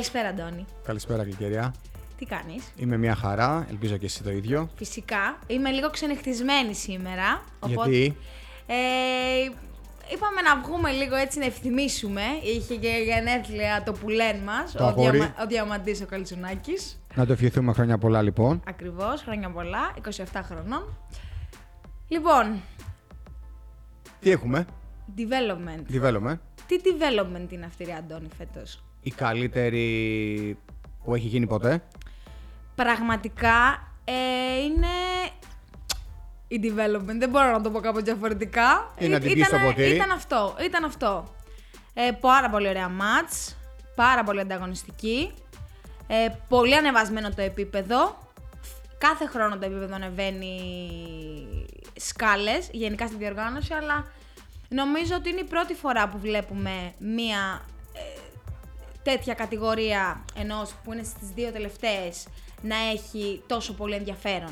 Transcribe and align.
Καλησπέρα, 0.00 0.28
Αντώνη. 0.28 0.64
Καλησπέρα, 0.84 1.22
Γλυκεριά. 1.22 1.74
Τι 2.18 2.24
κάνεις; 2.24 2.72
Είμαι 2.76 2.96
μια 2.96 3.14
χαρά, 3.14 3.66
ελπίζω 3.70 3.96
και 3.96 4.04
εσύ 4.06 4.22
το 4.22 4.30
ίδιο. 4.30 4.70
Φυσικά. 4.76 5.38
Είμαι 5.46 5.70
λίγο 5.70 5.90
ξενυχτισμένη 5.90 6.74
σήμερα. 6.74 7.44
Γιατί; 7.66 8.16
Ε, 8.66 8.74
είπαμε 10.14 10.40
να 10.40 10.60
βγούμε 10.60 10.90
λίγο 10.90 11.14
έτσι 11.16 11.38
να 11.38 11.44
ευθυμίσουμε. 11.44 12.22
Είχε 12.42 12.74
και 12.76 12.88
γενέθλια 13.04 13.82
το 13.82 13.92
πουλέν 13.92 14.36
μας, 14.36 14.72
Το 14.72 14.84
ο, 14.84 14.86
αγόρι. 14.86 15.10
Διαμα, 15.18 15.34
ο 15.42 15.46
Διαμαντής 15.46 16.00
ο 16.00 16.06
Καλτσουνάκης. 16.06 17.00
Να 17.14 17.26
το 17.26 17.32
ευχηθούμε 17.32 17.72
χρόνια 17.72 17.98
πολλά, 17.98 18.22
λοιπόν. 18.22 18.62
Ακριβώς, 18.66 19.22
χρόνια 19.22 19.50
πολλά, 19.50 19.94
27 20.32 20.40
χρονών. 20.42 20.96
Λοιπόν, 22.08 22.60
Τι 24.20 24.30
έχουμε, 24.30 24.66
development. 25.16 25.94
development. 25.94 26.38
Τι 26.66 26.76
development 26.84 27.52
είναι 27.52 27.66
αυτή, 27.66 27.84
ρε 27.84 27.94
Αντώνη, 27.94 28.28
φέτος; 28.38 28.82
Η 29.02 29.10
καλύτερη 29.10 30.58
που 31.04 31.14
έχει 31.14 31.26
γίνει 31.26 31.46
ποτέ; 31.46 31.82
Πραγματικά 32.74 33.88
ε, 34.04 34.62
είναι 34.64 34.86
η 36.48 36.60
development. 36.64 37.18
Δεν 37.18 37.28
μπορώ 37.30 37.50
να 37.50 37.60
το 37.60 37.70
πω 37.70 37.80
κάπως 37.80 38.02
διαφορετικά. 38.02 38.94
Είναι 38.98 39.08
Ή- 39.08 39.12
να 39.12 39.20
την 39.20 39.32
πεις 39.32 39.46
στο 39.46 39.56
ποτήρι. 39.64 39.94
Ήταν 39.94 40.10
αυτό. 40.10 40.56
Ήταν 40.64 40.84
αυτό. 40.84 41.34
Ε, 41.94 42.10
πάρα 42.20 42.50
πολύ 42.50 42.68
ωραία 42.68 42.88
μάτς. 42.88 43.56
Πάρα 43.94 44.24
πολύ 44.24 44.40
ανταγωνιστική. 44.40 45.32
Ε, 46.06 46.28
πολύ 46.48 46.76
ανεβασμένο 46.76 47.30
το 47.34 47.42
επίπεδο. 47.42 48.18
Κάθε 48.98 49.26
χρόνο 49.26 49.58
το 49.58 49.66
επίπεδο 49.66 49.94
ανεβαίνει 49.94 50.56
σκάλες, 51.96 52.68
γενικά 52.72 53.06
στη 53.06 53.16
διοργάνωση, 53.16 53.72
αλλά 53.74 54.06
νομίζω 54.68 55.14
ότι 55.14 55.28
είναι 55.30 55.40
η 55.40 55.44
πρώτη 55.44 55.74
φορά 55.74 56.08
που 56.08 56.18
βλέπουμε 56.18 56.92
μία 56.98 57.62
ε, 57.66 57.69
τέτοια 59.02 59.34
κατηγορία 59.34 60.24
ενός 60.34 60.74
που 60.84 60.92
είναι 60.92 61.02
στις 61.02 61.28
δύο 61.34 61.52
τελευταίες 61.52 62.26
να 62.62 62.76
έχει 62.92 63.42
τόσο 63.46 63.72
πολύ 63.72 63.94
ενδιαφέρον. 63.94 64.50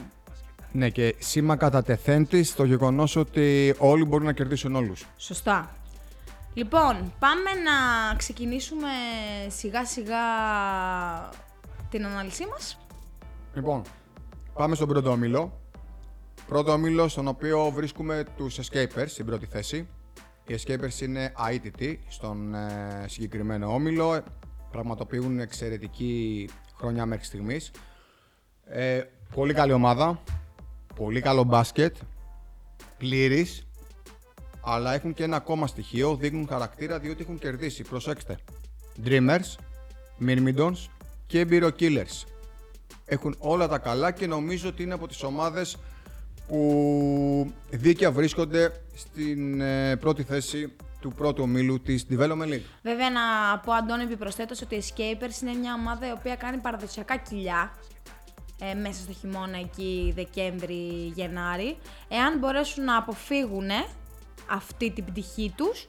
Ναι, 0.72 0.90
και 0.90 1.14
σήμα 1.18 1.56
κατά 1.56 1.82
τεθέντης 1.82 2.54
το 2.54 2.64
γεγονός 2.64 3.16
ότι 3.16 3.74
όλοι 3.78 4.04
μπορούν 4.04 4.26
να 4.26 4.32
κερδίσουν 4.32 4.76
όλους. 4.76 5.06
Σωστά. 5.16 5.70
Λοιπόν, 6.54 7.12
πάμε 7.18 7.50
να 7.64 8.14
ξεκινήσουμε 8.16 8.88
σιγά 9.48 9.86
σιγά 9.86 10.16
την 11.90 12.04
ανάλυση 12.04 12.46
μας. 12.50 12.78
Λοιπόν, 13.54 13.82
πάμε 14.54 14.74
στον 14.74 14.88
πρώτο 14.88 15.10
όμιλο. 15.10 15.60
Πρώτο 16.46 16.72
όμιλο 16.72 17.08
στον 17.08 17.28
οποίο 17.28 17.70
βρίσκουμε 17.74 18.24
τους 18.36 18.58
Escapers 18.60 19.06
στην 19.06 19.26
πρώτη 19.26 19.46
θέση. 19.46 19.88
Οι 20.46 20.58
Escapers 20.60 21.00
είναι 21.00 21.32
αίτητοι 21.50 22.00
στον 22.08 22.54
ε, 22.54 23.04
συγκεκριμένο 23.08 23.74
όμιλο. 23.74 24.22
Πραγματοποιούν 24.70 25.40
εξαιρετική 25.40 26.48
χρονιά 26.76 27.06
μέχρι 27.06 27.24
στιγμής. 27.24 27.70
Ε, 28.64 29.02
πολύ 29.34 29.54
καλή 29.54 29.72
ομάδα. 29.72 30.22
Πολύ 30.94 31.20
καλό 31.20 31.42
μπάσκετ. 31.42 31.96
Πλήρης. 32.98 33.66
Αλλά 34.60 34.94
έχουν 34.94 35.14
και 35.14 35.22
ένα 35.24 35.36
ακόμα 35.36 35.66
στοιχείο. 35.66 36.16
Δείχνουν 36.16 36.46
χαρακτήρα 36.48 36.98
διότι 36.98 37.22
έχουν 37.22 37.38
κερδίσει. 37.38 37.82
Προσέξτε. 37.82 38.38
Dreamers, 39.04 39.56
Myrmidons 40.26 40.86
και 41.26 41.46
Bureau 41.50 41.70
Killers 41.78 42.24
έχουν 43.08 43.34
όλα 43.38 43.68
τα 43.68 43.78
καλά 43.78 44.10
και 44.10 44.26
νομίζω 44.26 44.68
ότι 44.68 44.82
είναι 44.82 44.94
από 44.94 45.06
τις 45.08 45.22
ομάδες 45.22 45.76
που 46.48 47.52
δίκαια 47.70 48.12
βρίσκονται 48.12 48.72
στην 48.94 49.60
ε, 49.60 49.96
πρώτη 49.96 50.22
θέση 50.22 50.72
του 51.00 51.12
πρώτου 51.12 51.42
ομίλου 51.42 51.80
της 51.80 52.06
Development 52.10 52.52
League. 52.52 52.62
Βέβαια, 52.82 53.10
να 53.10 53.20
πω 53.58 53.72
Αντώνη 53.72 54.02
επιπροσθέτως 54.02 54.62
ότι 54.62 54.74
οι 54.74 54.82
Escapers 54.86 55.42
είναι 55.42 55.54
μια 55.54 55.74
ομάδα 55.74 56.08
η 56.08 56.10
οποία 56.10 56.36
κάνει 56.36 56.56
παραδοσιακά 56.56 57.16
κοιλιά 57.16 57.72
ε, 58.60 58.74
μέσα 58.74 59.00
στο 59.02 59.12
χειμώνα 59.12 59.58
εκεί 59.58 60.12
Δεκέμβρη-Γενάρη. 60.16 61.76
Εάν 62.08 62.38
μπορέσουν 62.38 62.84
να 62.84 62.96
αποφύγουν 62.96 63.68
αυτή 64.50 64.90
την 64.90 65.04
πτυχή 65.04 65.52
τους, 65.56 65.88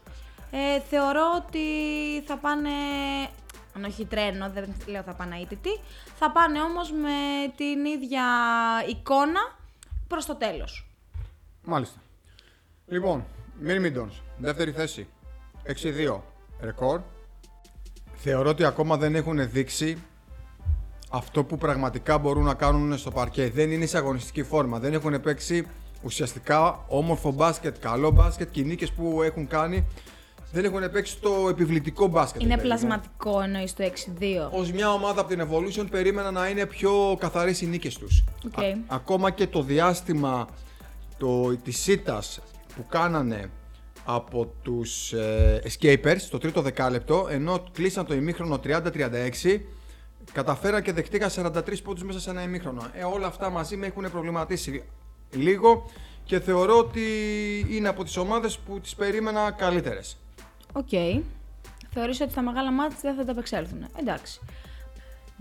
ε, 0.51 0.79
θεωρώ 0.79 1.23
ότι 1.35 1.59
θα 2.25 2.37
πάνε, 2.37 2.69
αν 3.75 3.83
όχι 3.83 4.05
τρένο, 4.05 4.49
δεν 4.49 4.75
λέω 4.87 5.01
θα 5.01 5.13
πάνε 5.13 5.39
αίτητοι, 5.39 5.79
θα 6.15 6.31
πάνε 6.31 6.61
όμως 6.61 6.91
με 6.91 7.47
την 7.55 7.85
ίδια 7.85 8.23
εικόνα 8.89 9.57
προς 10.07 10.25
το 10.25 10.35
τέλος. 10.35 10.87
Μάλιστα. 11.63 11.99
Λοιπόν, 12.87 13.25
Myrmidons, 13.67 14.21
δεύτερη 14.37 14.71
θέση. 14.71 15.07
6-2 15.65 16.19
ρεκόρ. 16.61 17.01
Θεωρώ 18.15 18.49
ότι 18.49 18.63
ακόμα 18.63 18.97
δεν 18.97 19.15
έχουν 19.15 19.49
δείξει 19.51 19.97
αυτό 21.09 21.43
που 21.43 21.57
πραγματικά 21.57 22.17
μπορούν 22.17 22.43
να 22.43 22.53
κάνουν 22.53 22.97
στο 22.97 23.11
παρκέ. 23.11 23.49
Δεν 23.49 23.71
είναι 23.71 23.85
σε 23.85 23.97
αγωνιστική 23.97 24.43
φόρμα. 24.43 24.79
Δεν 24.79 24.93
έχουν 24.93 25.21
παίξει 25.21 25.67
ουσιαστικά 26.03 26.85
όμορφο 26.87 27.31
μπάσκετ, 27.31 27.75
καλό 27.79 28.11
μπάσκετ 28.11 28.51
και 28.51 28.59
οι 28.59 28.63
νίκες 28.63 28.91
που 28.91 29.21
έχουν 29.21 29.47
κάνει 29.47 29.85
δεν 30.51 30.65
έχουν 30.65 30.91
παίξει 30.91 31.17
το 31.19 31.47
επιβλητικό 31.49 32.07
μπάσκετ. 32.07 32.41
Είναι 32.41 32.55
δηλαδή. 32.55 32.67
πλασματικό 32.67 33.41
εννοείς 33.41 33.73
το 33.73 33.83
6-2. 33.83 34.49
Ω 34.51 34.61
μια 34.73 34.91
ομάδα 34.91 35.21
από 35.21 35.29
την 35.29 35.47
Evolution 35.49 35.85
περίμενα 35.89 36.31
να 36.31 36.47
είναι 36.47 36.65
πιο 36.65 37.17
καθαρές 37.19 37.61
οι 37.61 37.65
νίκες 37.67 37.97
τους. 37.97 38.23
Οκ. 38.45 38.63
Α- 38.63 38.77
ακόμα 38.87 39.31
και 39.31 39.47
το 39.47 39.61
διάστημα 39.61 40.47
το, 41.17 41.55
της 41.55 41.87
ήττας 41.87 42.39
που 42.79 42.85
κάνανε 42.89 43.49
από 44.05 44.53
τους 44.61 45.13
ε, 45.13 45.61
Escapers 45.65 46.21
το 46.29 46.37
τρίτο 46.37 46.61
δεκάλεπτο 46.61 47.27
ενώ 47.29 47.63
κλείσαν 47.73 48.05
το 48.05 48.13
ημίχρονο 48.13 48.59
30-36 48.63 49.59
καταφέραν 50.31 50.81
και 50.81 50.91
δεχτήκαν 50.93 51.29
43 51.35 51.61
πόντους 51.83 52.03
μέσα 52.03 52.19
σε 52.19 52.29
ένα 52.29 52.41
ημίχρονο. 52.43 52.81
Ε, 52.93 53.03
όλα 53.03 53.27
αυτά 53.27 53.49
μαζί 53.49 53.75
με 53.75 53.85
έχουν 53.85 54.11
προβληματίσει 54.11 54.83
λίγο 55.31 55.89
και 56.23 56.39
θεωρώ 56.39 56.77
ότι 56.77 57.01
είναι 57.69 57.87
από 57.87 58.03
τις 58.03 58.17
ομάδες 58.17 58.57
που 58.57 58.79
τις 58.79 58.95
περίμενα 58.95 59.51
καλύτερες. 59.51 60.17
Οκ. 60.73 60.89
Θεωρείς 61.93 62.21
ότι 62.21 62.31
στα 62.31 62.41
μεγάλα 62.41 62.71
ματς 62.71 62.97
δεν 63.01 63.15
θα 63.15 63.25
τα 63.25 63.31
απεξέλθουν. 63.31 63.85
Εντάξει. 63.99 64.39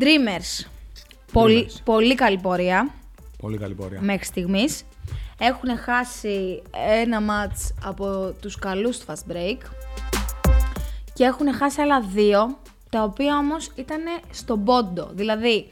Dreamers. 0.01 0.67
Πολύ, 1.33 1.67
Dreamers. 1.71 1.81
πολύ 1.85 2.15
καλή 2.15 2.39
πορεία 2.39 2.95
Πολύ 3.39 3.59
καλή 3.59 3.75
πορεία. 3.75 4.01
μέχρι 4.01 4.25
στιγμής. 4.25 4.83
Έχουν 5.41 5.79
χάσει 5.79 6.63
ένα 7.03 7.21
ματς 7.21 7.75
από 7.85 8.35
τους 8.43 8.57
καλούς 8.59 8.99
του 8.99 9.05
Fast 9.09 9.33
Break 9.33 9.59
και 11.13 11.25
έχουν 11.25 11.55
χάσει 11.55 11.81
άλλα 11.81 12.01
δύο, 12.01 12.59
τα 12.91 13.03
οποία 13.03 13.37
όμως 13.37 13.71
ήταν 13.75 14.01
στον 14.31 14.65
πόντο. 14.65 15.09
Δηλαδή, 15.13 15.69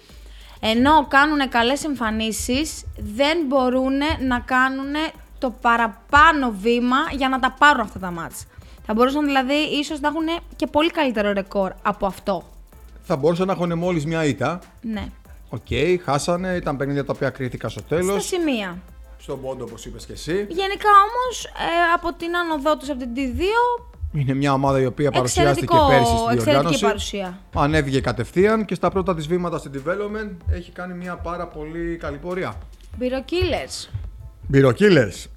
ενώ 0.61 1.07
κάνουν 1.09 1.49
καλές 1.49 1.85
εμφανίσεις, 1.85 2.85
δεν 2.97 3.39
μπορούν 3.47 3.99
να 4.27 4.41
κάνουν 4.41 4.95
το 5.39 5.51
παραπάνω 5.61 6.51
βήμα 6.61 6.97
για 7.17 7.29
να 7.29 7.39
τα 7.39 7.55
πάρουν 7.59 7.81
αυτά 7.81 7.99
τα 7.99 8.11
ματς. 8.11 8.45
Θα 8.87 8.95
μπορούσαν 8.95 9.25
δηλαδή 9.25 9.55
ίσως 9.55 10.01
να 10.01 10.09
έχουν 10.09 10.27
και 10.57 10.67
πολύ 10.67 10.91
καλύτερο 10.91 11.33
ρεκόρ 11.33 11.73
από 11.83 12.07
αυτό. 12.07 12.43
Θα 13.03 13.17
μπορούσαν 13.17 13.47
να 13.47 13.53
έχουν 13.53 13.79
μόλις 13.79 14.07
μια 14.07 14.25
ήττα. 14.25 14.59
Ναι. 14.81 15.07
Οκ, 15.49 15.67
χάσανε, 16.05 16.55
ήταν 16.57 16.77
παιχνίδια 16.77 17.05
τα 17.05 17.13
οποία 17.17 17.31
κρίθηκαν 17.31 17.71
στο 17.71 17.81
Στα 17.81 17.97
τέλος. 17.97 18.27
σημεία. 18.27 18.79
Στον 19.19 19.41
πόντο, 19.41 19.65
όπως 19.65 19.85
είπες 19.85 20.07
και 20.07 20.13
εσύ. 20.13 20.33
Γενικά 20.33 20.89
όμως, 21.07 21.45
ε, 21.45 21.93
από 21.95 22.13
την 22.13 22.37
άνοδό 22.37 22.77
τους 22.77 22.91
από 22.91 22.99
την 22.99 23.15
T2, 23.15 23.41
Είναι 24.13 24.35
μια 24.35 24.53
ομάδα 24.53 24.81
η 24.81 24.87
οποία 24.87 25.11
παρουσιάστηκε 25.11 25.65
εξαιρετικό, 25.75 25.89
πέρσι 25.89 26.11
στη 26.11 26.33
εξαιρετική 26.33 26.51
διοργάνωση. 26.51 26.85
παρουσία. 26.85 27.41
Ανέβηκε 27.55 28.01
κατευθείαν 28.01 28.65
και 28.65 28.75
στα 28.75 28.91
πρώτα 28.91 29.15
της 29.15 29.27
βήματα 29.27 29.59
στην 29.59 29.73
Development 29.75 30.37
έχει 30.51 30.71
κάνει 30.71 30.95
μια 30.95 31.17
πάρα 31.17 31.47
πολύ 31.47 31.97
καλή 31.97 32.17
πορεία. 32.17 32.55
Biro 33.01 33.23
Μπυροκύλες. 34.47 35.29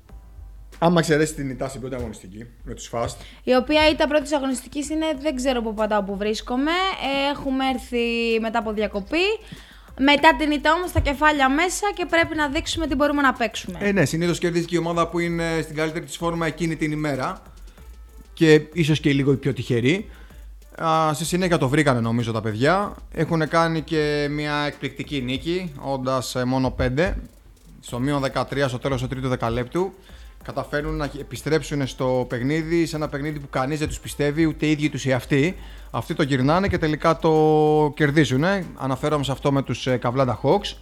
Άμα 0.80 1.00
εξαιρέσεις 1.00 1.36
την 1.36 1.50
ητά 1.50 1.68
στην 1.68 1.82
πρώτη 1.82 1.96
αγωνιστική 1.96 2.46
με 2.64 2.74
τους 2.74 2.90
Fast, 2.94 3.16
Η 3.44 3.56
οποία 3.56 3.90
ήταν 3.90 4.10
πρώτη 4.10 4.36
αγωνιστικής 4.36 4.90
είναι, 4.90 5.06
δεν 5.22 5.36
ξέρω 5.36 5.62
που 5.62 5.74
πατάω 5.74 6.04
που 6.04 6.18
βρίσκομαι. 6.18 6.72
Ε, 6.72 7.32
έχουμε 7.32 7.66
έρθει 7.74 8.40
μετά 8.42 8.60
από 8.60 8.72
διακοπή. 8.72 9.26
Μετά 10.02 10.36
την 10.36 10.52
ήττα 10.52 10.74
όμως 10.74 10.92
τα 10.92 11.00
κεφάλια 11.00 11.50
μέσα 11.50 11.92
και 11.96 12.06
πρέπει 12.06 12.36
να 12.36 12.48
δείξουμε 12.48 12.88
τι 12.88 12.96
μπορούμε 12.96 13.22
να 13.22 13.34
παίξουμε. 13.34 13.80
Ε, 13.82 13.92
ναι, 13.92 14.06
συνήθως 14.06 14.40
κερδίζει 14.40 14.66
και 14.66 14.76
η 14.76 14.78
ομάδα 14.78 15.08
που 15.08 15.20
είναι 15.20 15.60
στην 15.64 15.76
καλύτερη 15.76 16.06
της 16.06 16.18
φόρμα 16.18 16.48
εκείνη 16.48 16.76
την 16.76 16.92
ημέρα. 16.92 17.42
Και 18.34 18.62
ίσως 18.74 19.00
και 19.00 19.14
λίγο 19.14 19.32
η 19.32 19.36
πιο 19.36 19.54
τυχερή. 19.54 20.10
Α, 20.84 21.14
στη 21.14 21.26
συνέχεια 21.26 21.58
το 21.58 21.70
βρήκανε 21.70 22.00
νομίζω 22.00 22.32
τα 22.32 22.42
παιδιά. 22.42 22.96
Έχουν 23.12 23.48
κάνει 23.48 23.82
και 23.82 24.28
μια 24.32 24.56
εκπληκτική 24.56 25.22
νίκη, 25.22 25.74
όντας 25.80 26.36
μόνο 26.46 26.76
5. 26.80 27.14
Στο 27.80 28.00
μείον 28.00 28.24
13 28.34 28.66
στο 28.68 28.80
τέλος 28.80 29.02
του 29.02 29.08
τρίτου 29.08 29.28
δεκαλέπτου. 29.28 29.94
Καταφέρνουν 30.44 30.96
να 30.96 31.10
επιστρέψουν 31.20 31.88
στο 31.88 32.26
παιχνίδι, 32.30 32.86
σε 32.86 32.96
ένα 32.96 33.10
παιχνίδι 33.10 33.40
που 33.40 33.50
κανείς 33.50 33.80
δεν 33.80 33.88
τους 33.88 34.00
πιστεύει, 34.00 34.46
ούτε 34.46 34.66
οι 34.66 34.72
ίδιοι 34.72 34.90
τους 34.90 35.06
οι 35.06 35.14
αυτοί. 35.14 35.56
Αυτοί 35.92 36.14
το 36.14 36.24
γυρνάνε 36.24 36.68
και 36.68 36.78
τελικά 36.78 37.18
το 37.18 37.94
κερδίζουν. 37.96 38.44
Αναφέρομαι 38.78 39.24
σε 39.24 39.32
αυτό 39.32 39.52
με 39.52 39.62
τους 39.62 39.88
Καβλάντα 40.00 40.40
Hawks. 40.44 40.78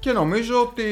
Και 0.00 0.12
νομίζω 0.12 0.60
ότι 0.60 0.84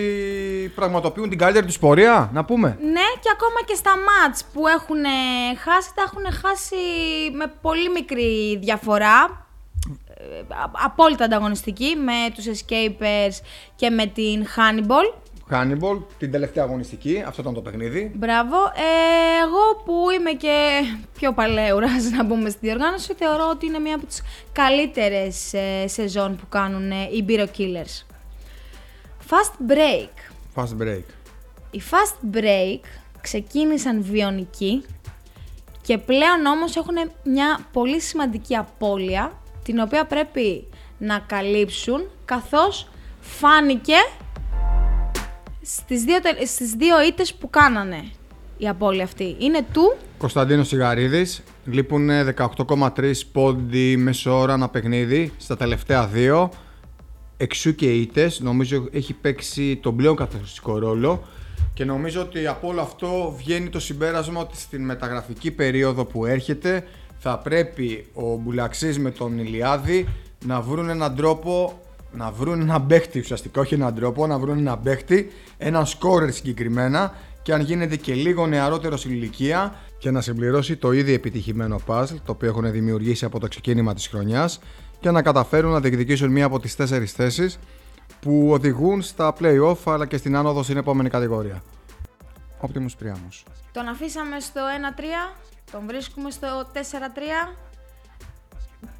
πραγματοποιούν 0.74 1.28
την 1.28 1.38
καλύτερη 1.38 1.66
τους 1.66 1.78
πορεία, 1.78 2.30
να 2.32 2.44
πούμε. 2.44 2.78
Ναι, 2.80 3.06
και 3.20 3.30
ακόμα 3.32 3.60
και 3.66 3.74
στα 3.74 3.90
μάτς 3.96 4.44
που 4.52 4.66
έχουν 4.66 5.04
ε, 5.04 5.56
χάσει, 5.56 5.90
τα 5.94 6.02
έχουν 6.02 6.32
χάσει 6.42 6.76
με 7.32 7.52
πολύ 7.60 7.90
μικρή 7.90 8.58
διαφορά. 8.62 9.46
απόλυτα 10.84 11.24
ανταγωνιστική 11.24 11.96
με 11.96 12.34
τους 12.34 12.44
Escapers 12.44 13.44
και 13.76 13.90
με 13.90 14.06
την 14.06 14.44
Hannibal. 14.56 15.25
Hannibal, 15.50 16.02
την 16.18 16.30
τελευταία 16.30 16.64
αγωνιστική, 16.64 17.22
αυτό 17.26 17.40
ήταν 17.40 17.54
το 17.54 17.60
παιχνίδι. 17.60 18.12
Μπράβο. 18.14 18.56
Ε, 18.56 19.42
εγώ 19.44 19.82
που 19.84 20.10
είμαι 20.18 20.30
και 20.30 20.80
πιο 21.18 21.32
παλαιούρας 21.32 22.10
να 22.10 22.26
πούμε 22.26 22.48
στη 22.48 22.58
διοργάνωση, 22.62 23.14
θεωρώ 23.14 23.48
ότι 23.50 23.66
είναι 23.66 23.78
μία 23.78 23.94
από 23.94 24.06
τις 24.06 24.22
καλύτερες 24.52 25.52
ε, 25.52 25.86
σεζόν 25.86 26.36
που 26.36 26.48
κάνουν 26.48 26.90
ε, 26.90 27.02
οι 27.12 27.24
Biro 27.28 27.46
Killers. 27.58 28.04
Fast 29.30 29.70
Break. 29.72 30.08
Fast 30.54 30.82
break. 30.82 31.02
Οι 31.70 31.82
Fast 31.90 32.36
Break 32.36 32.80
ξεκίνησαν 33.20 34.02
βιονικοί 34.02 34.84
και 35.82 35.98
πλέον 35.98 36.46
όμως 36.46 36.76
έχουν 36.76 36.94
μια 37.24 37.58
πολύ 37.72 38.00
σημαντική 38.00 38.56
απώλεια 38.56 39.32
την 39.62 39.78
οποία 39.78 40.06
πρέπει 40.06 40.66
να 40.98 41.18
καλύψουν 41.18 42.10
καθώς 42.24 42.88
φάνηκε 43.20 43.96
στις 45.68 46.02
δύο, 46.04 46.20
τε- 46.20 46.46
στις 46.46 46.70
δύο 46.72 47.02
ήττες 47.08 47.34
που 47.34 47.50
κάνανε 47.50 48.04
η 48.58 48.68
απώλεια 48.68 49.04
αυτή. 49.04 49.36
Είναι 49.38 49.64
του 49.72 49.96
Κωνσταντίνος 50.18 50.68
Σιγαρίδης. 50.68 51.42
Λείπουν 51.64 52.08
18,3 52.10 53.12
πόντι 53.32 53.96
μέσω 53.96 54.38
ώρα 54.38 54.52
ένα 54.52 54.68
παιχνίδι 54.68 55.32
στα 55.38 55.56
τελευταία 55.56 56.06
δύο. 56.06 56.50
Εξού 57.36 57.74
και 57.74 57.92
ήττες. 57.94 58.40
Νομίζω 58.40 58.88
έχει 58.92 59.12
παίξει 59.12 59.76
τον 59.76 59.96
πλέον 59.96 60.16
καθοριστικό 60.16 60.78
ρόλο. 60.78 61.22
Και 61.74 61.84
νομίζω 61.84 62.20
ότι 62.20 62.46
από 62.46 62.68
όλο 62.68 62.80
αυτό 62.80 63.34
βγαίνει 63.38 63.68
το 63.68 63.80
συμπέρασμα 63.80 64.40
ότι 64.40 64.56
στην 64.56 64.84
μεταγραφική 64.84 65.50
περίοδο 65.50 66.04
που 66.04 66.26
έρχεται 66.26 66.86
θα 67.18 67.38
πρέπει 67.38 68.06
ο 68.14 68.36
Μπουλαξής 68.36 68.98
με 68.98 69.10
τον 69.10 69.38
Ηλιάδη 69.38 70.08
να 70.46 70.60
βρουν 70.60 70.88
έναν 70.88 71.16
τρόπο 71.16 71.80
να 72.12 72.30
βρουν 72.30 72.60
έναν 72.60 72.86
παίχτη 72.86 73.18
ουσιαστικά, 73.18 73.60
όχι 73.60 73.74
έναν 73.74 73.94
τρόπο, 73.94 74.26
να 74.26 74.38
βρουν 74.38 74.58
έναν 74.58 74.82
παίχτη, 74.82 75.30
έναν 75.56 75.86
σκόρερ 75.86 76.32
συγκεκριμένα 76.32 77.14
και 77.42 77.52
αν 77.52 77.60
γίνεται 77.60 77.96
και 77.96 78.14
λίγο 78.14 78.46
νεαρότερο 78.46 78.96
στην 78.96 79.10
ηλικία 79.10 79.74
και 79.98 80.10
να 80.10 80.20
συμπληρώσει 80.20 80.76
το 80.76 80.92
ήδη 80.92 81.12
επιτυχημένο 81.12 81.80
puzzle 81.86 82.16
το 82.24 82.32
οποίο 82.32 82.48
έχουν 82.48 82.70
δημιουργήσει 82.70 83.24
από 83.24 83.40
το 83.40 83.48
ξεκίνημα 83.48 83.94
της 83.94 84.06
χρονιάς 84.06 84.60
και 85.00 85.10
να 85.10 85.22
καταφέρουν 85.22 85.72
να 85.72 85.80
διεκδικήσουν 85.80 86.30
μία 86.30 86.44
από 86.44 86.60
τις 86.60 86.76
τέσσερις 86.76 87.12
θέσεις 87.12 87.58
που 88.20 88.48
οδηγούν 88.50 89.02
στα 89.02 89.34
play-off 89.40 89.76
αλλά 89.84 90.06
και 90.06 90.16
στην 90.16 90.36
άνοδο 90.36 90.62
στην 90.62 90.76
επόμενη 90.76 91.08
κατηγορία. 91.08 91.62
Optimus 92.60 93.04
Priamus. 93.04 93.42
Τον 93.72 93.88
αφήσαμε 93.88 94.40
στο 94.40 94.60
1-3, 95.30 95.36
τον 95.70 95.82
βρίσκουμε 95.86 96.30
στο 96.30 96.46
4-3. 96.72 96.78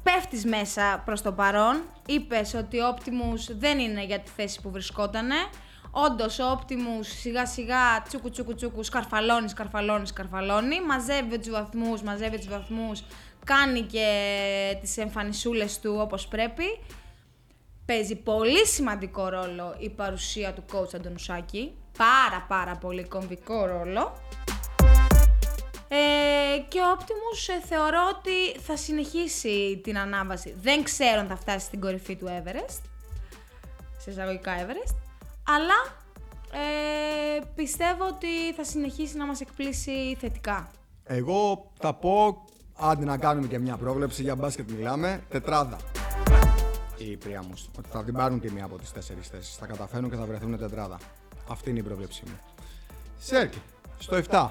Πέφτεις 0.03 0.45
μέσα 0.45 1.01
προς 1.05 1.21
το 1.21 1.31
παρόν. 1.31 1.81
Είπες 2.05 2.53
ότι 2.53 2.79
ο 2.79 2.95
Optimus 2.95 3.55
δεν 3.57 3.79
είναι 3.79 4.03
για 4.03 4.19
τη 4.19 4.29
θέση 4.35 4.61
που 4.61 4.71
βρισκότανε. 4.71 5.35
Όντως 5.91 6.39
ο 6.39 6.59
Optimus 6.59 7.05
σιγά 7.19 7.45
σιγά 7.45 8.01
τσούκου 8.07 8.29
τσούκου 8.29 8.55
τσούκου 8.55 8.83
σκαρφαλώνει, 8.83 9.49
σκαρφαλώνει, 9.49 10.07
σκαρφαλώνει. 10.07 10.81
Μαζεύει 10.81 11.39
τους 11.39 11.49
βαθμούς, 11.49 12.01
μαζεύει 12.01 12.37
τους 12.37 12.47
βαθμούς. 12.47 13.03
Κάνει 13.45 13.81
και 13.81 14.07
τις 14.81 14.97
εμφανισούλες 14.97 15.79
του 15.79 15.97
όπως 15.99 16.27
πρέπει. 16.27 16.63
Παίζει 17.85 18.15
πολύ 18.15 18.65
σημαντικό 18.65 19.27
ρόλο 19.27 19.75
η 19.79 19.89
παρουσία 19.89 20.53
του 20.53 20.63
coach 20.71 20.95
Αντωνουσάκη. 20.95 21.71
Πάρα 21.97 22.45
πάρα 22.47 22.77
πολύ 22.77 23.03
κομβικό 23.03 23.65
ρόλο. 23.65 24.13
Ε, 25.89 26.59
και 26.67 26.79
ο 26.79 26.97
Optimus 26.97 27.55
ε, 27.57 27.65
θεωρώ 27.65 27.99
ότι 28.17 28.59
θα 28.59 28.77
συνεχίσει 28.77 29.81
την 29.83 29.97
ανάβαση. 29.97 30.55
Δεν 30.61 30.83
ξέρω 30.83 31.19
αν 31.19 31.27
θα 31.27 31.35
φτάσει 31.35 31.65
στην 31.65 31.79
κορυφή 31.79 32.15
του 32.15 32.25
Everest. 32.25 32.81
Σε 33.97 34.11
εισαγωγικά 34.11 34.51
Everest. 34.57 34.95
Αλλά 35.43 36.05
ε, 36.51 37.41
πιστεύω 37.55 38.07
ότι 38.07 38.53
θα 38.55 38.63
συνεχίσει 38.63 39.17
να 39.17 39.25
μας 39.25 39.41
εκπλήσει 39.41 40.17
θετικά. 40.19 40.71
Εγώ 41.03 41.71
θα 41.79 41.93
πω, 41.93 42.45
άντε 42.75 43.05
να 43.05 43.17
κάνουμε 43.17 43.47
και 43.47 43.59
μια 43.59 43.77
πρόβλεψη, 43.77 44.21
για 44.21 44.35
μπάσκετ 44.35 44.71
μιλάμε, 44.71 45.23
τετράδα. 45.29 45.77
Οι 46.97 47.17
Priamus, 47.25 47.69
ότι 47.77 47.89
θα 47.89 48.03
την 48.03 48.13
πάρουν 48.13 48.39
τη 48.39 48.51
μία 48.51 48.65
από 48.65 48.77
τις 48.77 48.91
τέσσερις 48.91 49.27
θέσεις, 49.27 49.55
θα 49.55 49.65
καταφέρουν 49.65 50.09
και 50.09 50.15
θα 50.15 50.25
βρεθούν 50.25 50.57
τετράδα. 50.57 50.97
Αυτή 51.49 51.69
είναι 51.69 51.79
η 51.79 51.83
πρόβλεψή 51.83 52.23
μου. 52.25 52.39
Σέρκι, 53.19 53.61
στο 53.99 54.17
7, 54.29 54.47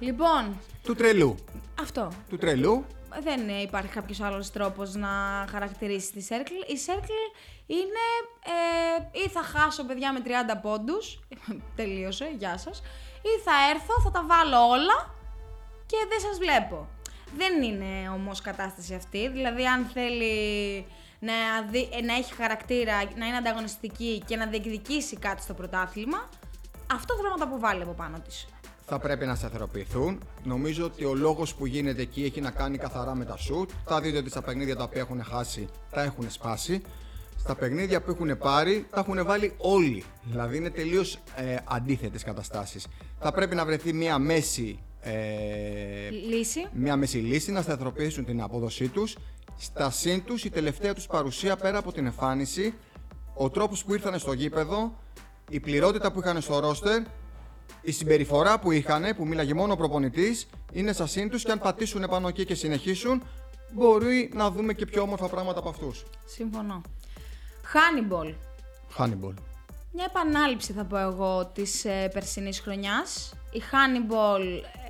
Λοιπόν, 0.00 0.60
του 0.82 0.94
τρελού. 0.94 1.36
αυτό. 1.80 2.12
Του 2.28 2.36
τρελού, 2.38 2.84
Δεν 3.22 3.48
ε, 3.48 3.60
υπάρχει 3.60 3.88
κάποιος 3.88 4.20
άλλος 4.20 4.50
τρόπος 4.50 4.94
να 4.94 5.08
χαρακτηρίσει 5.50 6.12
τη 6.12 6.26
Circle. 6.28 6.70
Η 6.70 6.78
Circle 6.86 7.36
είναι 7.66 8.06
ε, 8.44 9.18
ή 9.24 9.28
θα 9.28 9.42
χάσω 9.42 9.84
παιδιά 9.84 10.12
με 10.12 10.22
30 10.24 10.28
πόντους. 10.62 11.18
τελείωσε, 11.76 12.34
γεια 12.38 12.58
σας. 12.58 12.82
Ή 13.22 13.42
θα 13.44 13.52
έρθω, 13.74 14.00
θα 14.02 14.10
τα 14.10 14.24
βάλω 14.26 14.68
όλα 14.68 15.14
και 15.86 15.96
δεν 16.08 16.20
σας 16.20 16.38
βλέπω. 16.38 16.88
Δεν 17.36 17.62
είναι 17.62 18.08
όμως 18.08 18.40
κατάσταση 18.40 18.94
αυτή. 18.94 19.28
Δηλαδή, 19.28 19.66
αν 19.66 19.84
θέλει 19.84 20.86
να, 21.18 21.32
δει, 21.70 21.88
ε, 21.92 22.00
να 22.00 22.14
έχει 22.14 22.34
χαρακτήρα, 22.34 22.94
να 23.16 23.26
είναι 23.26 23.36
ανταγωνιστική 23.36 24.22
και 24.26 24.36
να 24.36 24.46
διεκδικήσει 24.46 25.16
κάτι 25.16 25.42
στο 25.42 25.54
πρωτάθλημα, 25.54 26.28
αυτό 26.92 27.14
θα 27.14 27.20
πρέπει 27.20 27.38
να 27.38 27.46
το 27.46 27.50
αποβάλει 27.54 27.82
από 27.82 27.92
πάνω 27.92 28.20
της. 28.20 28.46
Θα 28.90 28.98
πρέπει 28.98 29.26
να 29.26 29.34
σταθεροποιηθούν. 29.34 30.18
Νομίζω 30.44 30.84
ότι 30.84 31.04
ο 31.04 31.14
λόγος 31.14 31.54
που 31.54 31.66
γίνεται 31.66 32.02
εκεί 32.02 32.24
έχει 32.24 32.40
να 32.40 32.50
κάνει 32.50 32.78
καθαρά 32.78 33.14
με 33.14 33.24
τα 33.24 33.36
σουτ. 33.36 33.70
Θα 33.84 34.00
δείτε 34.00 34.18
ότι 34.18 34.30
στα 34.30 34.42
παιχνίδια 34.42 34.76
τα 34.76 34.82
οποία 34.82 35.00
έχουν 35.00 35.22
χάσει 35.24 35.68
τα 35.90 36.02
έχουν 36.02 36.30
σπάσει. 36.30 36.82
Στα 37.38 37.54
παιχνίδια 37.54 38.02
που 38.02 38.10
έχουν 38.10 38.38
πάρει 38.38 38.86
τα 38.90 39.00
έχουν 39.00 39.24
βάλει 39.24 39.54
όλοι. 39.58 40.04
Δηλαδή 40.24 40.56
είναι 40.56 40.70
τελείως 40.70 41.18
ε, 41.36 41.56
αντίθετες 41.64 42.22
καταστάσεις. 42.24 42.86
Θα 43.20 43.32
πρέπει 43.32 43.54
να 43.54 43.64
βρεθεί 43.64 43.92
μια 43.92 44.18
μέση. 44.18 44.78
Ε, 45.00 46.10
Λύση. 46.10 46.66
μια 46.72 46.96
μέση 46.96 47.16
λύση 47.16 47.52
να 47.52 47.62
σταθεροποιήσουν 47.62 48.24
την 48.24 48.42
απόδοσή 48.42 48.88
τους. 48.88 49.16
Στα 49.58 49.90
συν 49.90 50.24
τους, 50.24 50.44
η 50.44 50.50
τελευταία 50.50 50.94
τους 50.94 51.06
παρουσία 51.06 51.56
πέρα 51.56 51.78
από 51.78 51.92
την 51.92 52.06
εμφάνιση, 52.06 52.74
ο 53.34 53.50
τρόπος 53.50 53.84
που 53.84 53.94
ήρθαν 53.94 54.18
στο 54.18 54.32
γήπεδο, 54.32 54.98
η 55.48 55.60
πληρότητα 55.60 56.12
που 56.12 56.18
είχαν 56.20 56.40
στο 56.40 56.58
ρόστερ, 56.58 57.02
η 57.82 57.92
συμπεριφορά 57.92 58.58
που 58.58 58.70
είχαν, 58.70 59.16
που 59.16 59.26
μίλαγε 59.26 59.54
μόνο 59.54 59.72
ο 59.72 59.76
προπονητής, 59.76 60.46
είναι 60.72 60.92
στα 60.92 61.06
συν 61.06 61.28
του 61.28 61.38
και 61.38 61.50
αν 61.50 61.58
πατήσουν 61.58 62.06
πάνω 62.08 62.28
εκεί 62.28 62.44
και 62.44 62.54
συνεχίσουν, 62.54 63.22
μπορεί 63.72 64.30
να 64.34 64.50
δούμε 64.50 64.72
και 64.72 64.86
πιο 64.86 65.02
όμορφα 65.02 65.28
πράγματα 65.28 65.58
από 65.58 65.68
αυτούς. 65.68 66.04
Συμφωνώ. 66.26 66.80
Hannibal. 67.72 68.34
Hannibal. 68.98 69.34
Μια 69.92 70.04
επανάληψη 70.08 70.72
θα 70.72 70.84
πω 70.84 70.96
εγώ 70.96 71.46
της 71.46 71.84
ε, 71.84 72.10
περσινής 72.12 72.60
χρονιάς. 72.60 73.34
Η 73.50 73.62
Hannibal 73.70 74.40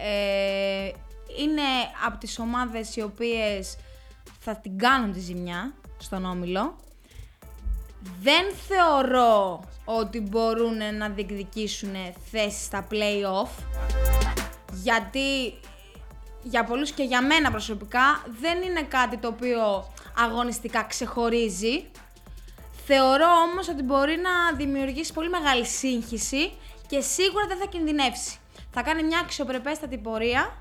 ε, 0.02 0.90
είναι 1.38 1.62
από 2.06 2.18
τις 2.18 2.38
ομάδες 2.38 2.96
οι 2.96 3.02
οποίες 3.02 3.76
θα 4.38 4.56
την 4.56 4.78
κάνουν 4.78 5.12
τη 5.12 5.20
ζημιά 5.20 5.74
στον 5.98 6.24
Όμιλο. 6.24 6.76
Δεν 8.22 8.44
θεωρώ 8.68 9.64
ότι 9.84 10.20
μπορούν 10.20 10.94
να 10.98 11.08
διεκδικήσουν 11.08 11.94
θέσεις 12.30 12.64
στα 12.64 12.86
play-off 12.90 13.64
γιατί 14.72 15.58
για 16.42 16.64
πολλούς 16.64 16.90
και 16.90 17.02
για 17.02 17.22
μένα 17.22 17.50
προσωπικά 17.50 18.24
δεν 18.40 18.62
είναι 18.62 18.82
κάτι 18.82 19.16
το 19.16 19.28
οποίο 19.28 19.92
αγωνιστικά 20.16 20.82
ξεχωρίζει. 20.82 21.84
Θεωρώ 22.86 23.26
όμως 23.50 23.68
ότι 23.68 23.82
μπορεί 23.82 24.16
να 24.16 24.56
δημιουργήσει 24.56 25.12
πολύ 25.12 25.28
μεγάλη 25.28 25.66
σύγχυση 25.66 26.52
και 26.86 27.00
σίγουρα 27.00 27.46
δεν 27.46 27.58
θα 27.58 27.66
κινδυνεύσει. 27.66 28.38
Θα 28.70 28.82
κάνει 28.82 29.02
μια 29.02 29.18
αξιοπρεπέστατη 29.18 29.98
πορεία 29.98 30.54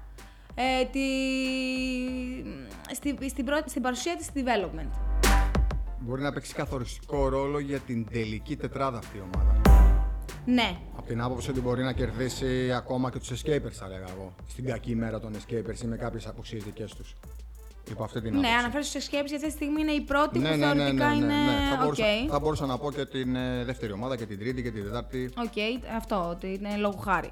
ε, 0.55 0.85
τη... 0.85 1.05
στη, 2.95 3.29
στην, 3.29 3.45
πρώτη- 3.45 3.69
στην 3.69 3.81
παρουσία 3.81 4.15
της 4.15 4.29
development. 4.35 5.08
Μπορεί 5.99 6.21
να 6.21 6.31
παίξει 6.31 6.53
καθοριστικό 6.53 7.29
ρόλο 7.29 7.59
για 7.59 7.79
την 7.79 8.07
τελική 8.11 8.55
τετράδα 8.55 8.97
αυτή 8.97 9.17
η 9.17 9.21
ομάδα. 9.33 9.61
Ναι, 10.45 10.77
Από 10.97 11.07
την 11.07 11.21
άποψη 11.21 11.49
ότι 11.49 11.59
μπορεί 11.59 11.83
να 11.83 11.91
κερδίσει 11.93 12.71
ακόμα 12.73 13.11
και 13.11 13.19
τους 13.19 13.29
Escapers, 13.43 13.71
θα 13.71 13.87
λέγα 13.87 14.05
εγώ. 14.15 14.35
Στην 14.47 14.65
κακή 14.65 14.91
ημέρα 14.91 15.19
των 15.19 15.33
Escapers 15.35 15.81
ή 15.83 15.85
με 15.87 15.97
κάποιες 15.97 16.27
απουσίες 16.27 16.59
δικές 16.59 16.85
τους. 16.97 17.15
Υπό 17.89 18.03
αυτή 18.03 18.21
την 18.21 18.31
ναι, 18.31 18.37
άποψη. 18.37 18.57
αναφέρω 18.57 18.83
στους 18.83 19.05
Escapers 19.05 19.09
γιατί 19.25 19.35
αυτή 19.35 19.45
τη 19.47 19.51
στιγμή 19.51 19.81
είναι 19.81 19.91
η 19.91 20.01
πρώτη 20.01 20.39
Ναι, 20.39 20.49
που 20.49 20.55
ναι, 20.57 20.65
ναι, 20.65 20.73
ναι, 20.73 20.79
θεωρητικά 20.79 21.07
ναι, 21.07 21.15
ναι. 21.15 21.23
είναι 21.33 21.33
Θα, 21.69 21.73
οκ. 21.75 21.81
μπορούσα, 21.83 22.03
θα 22.29 22.39
μπορούσα 22.39 22.65
να 22.65 22.77
πω 22.77 22.91
και 22.91 23.05
την 23.05 23.35
ε, 23.35 23.63
δεύτερη 23.63 23.91
ομάδα 23.91 24.15
και 24.17 24.25
την 24.25 24.39
τρίτη 24.39 24.63
και 24.63 24.71
την 24.71 24.83
τετάρτη. 24.83 25.29
Οκ, 25.37 25.85
αυτό, 25.95 26.27
ότι 26.29 26.47
είναι 26.53 26.75
λόγω 26.77 26.97
χάρη. 26.97 27.29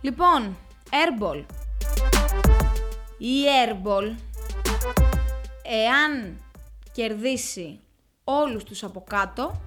Λοιπόν, 0.00 0.56
Airball. 0.90 1.44
Η 3.18 3.34
Airball, 3.64 4.16
εάν 5.62 6.40
κερδίσει 6.92 7.80
όλους 8.24 8.64
τους 8.64 8.84
από 8.84 9.04
κάτω, 9.08 9.60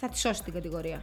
θα 0.00 0.08
τη 0.08 0.18
σώσει 0.18 0.42
την 0.42 0.52
κατηγορία. 0.52 1.00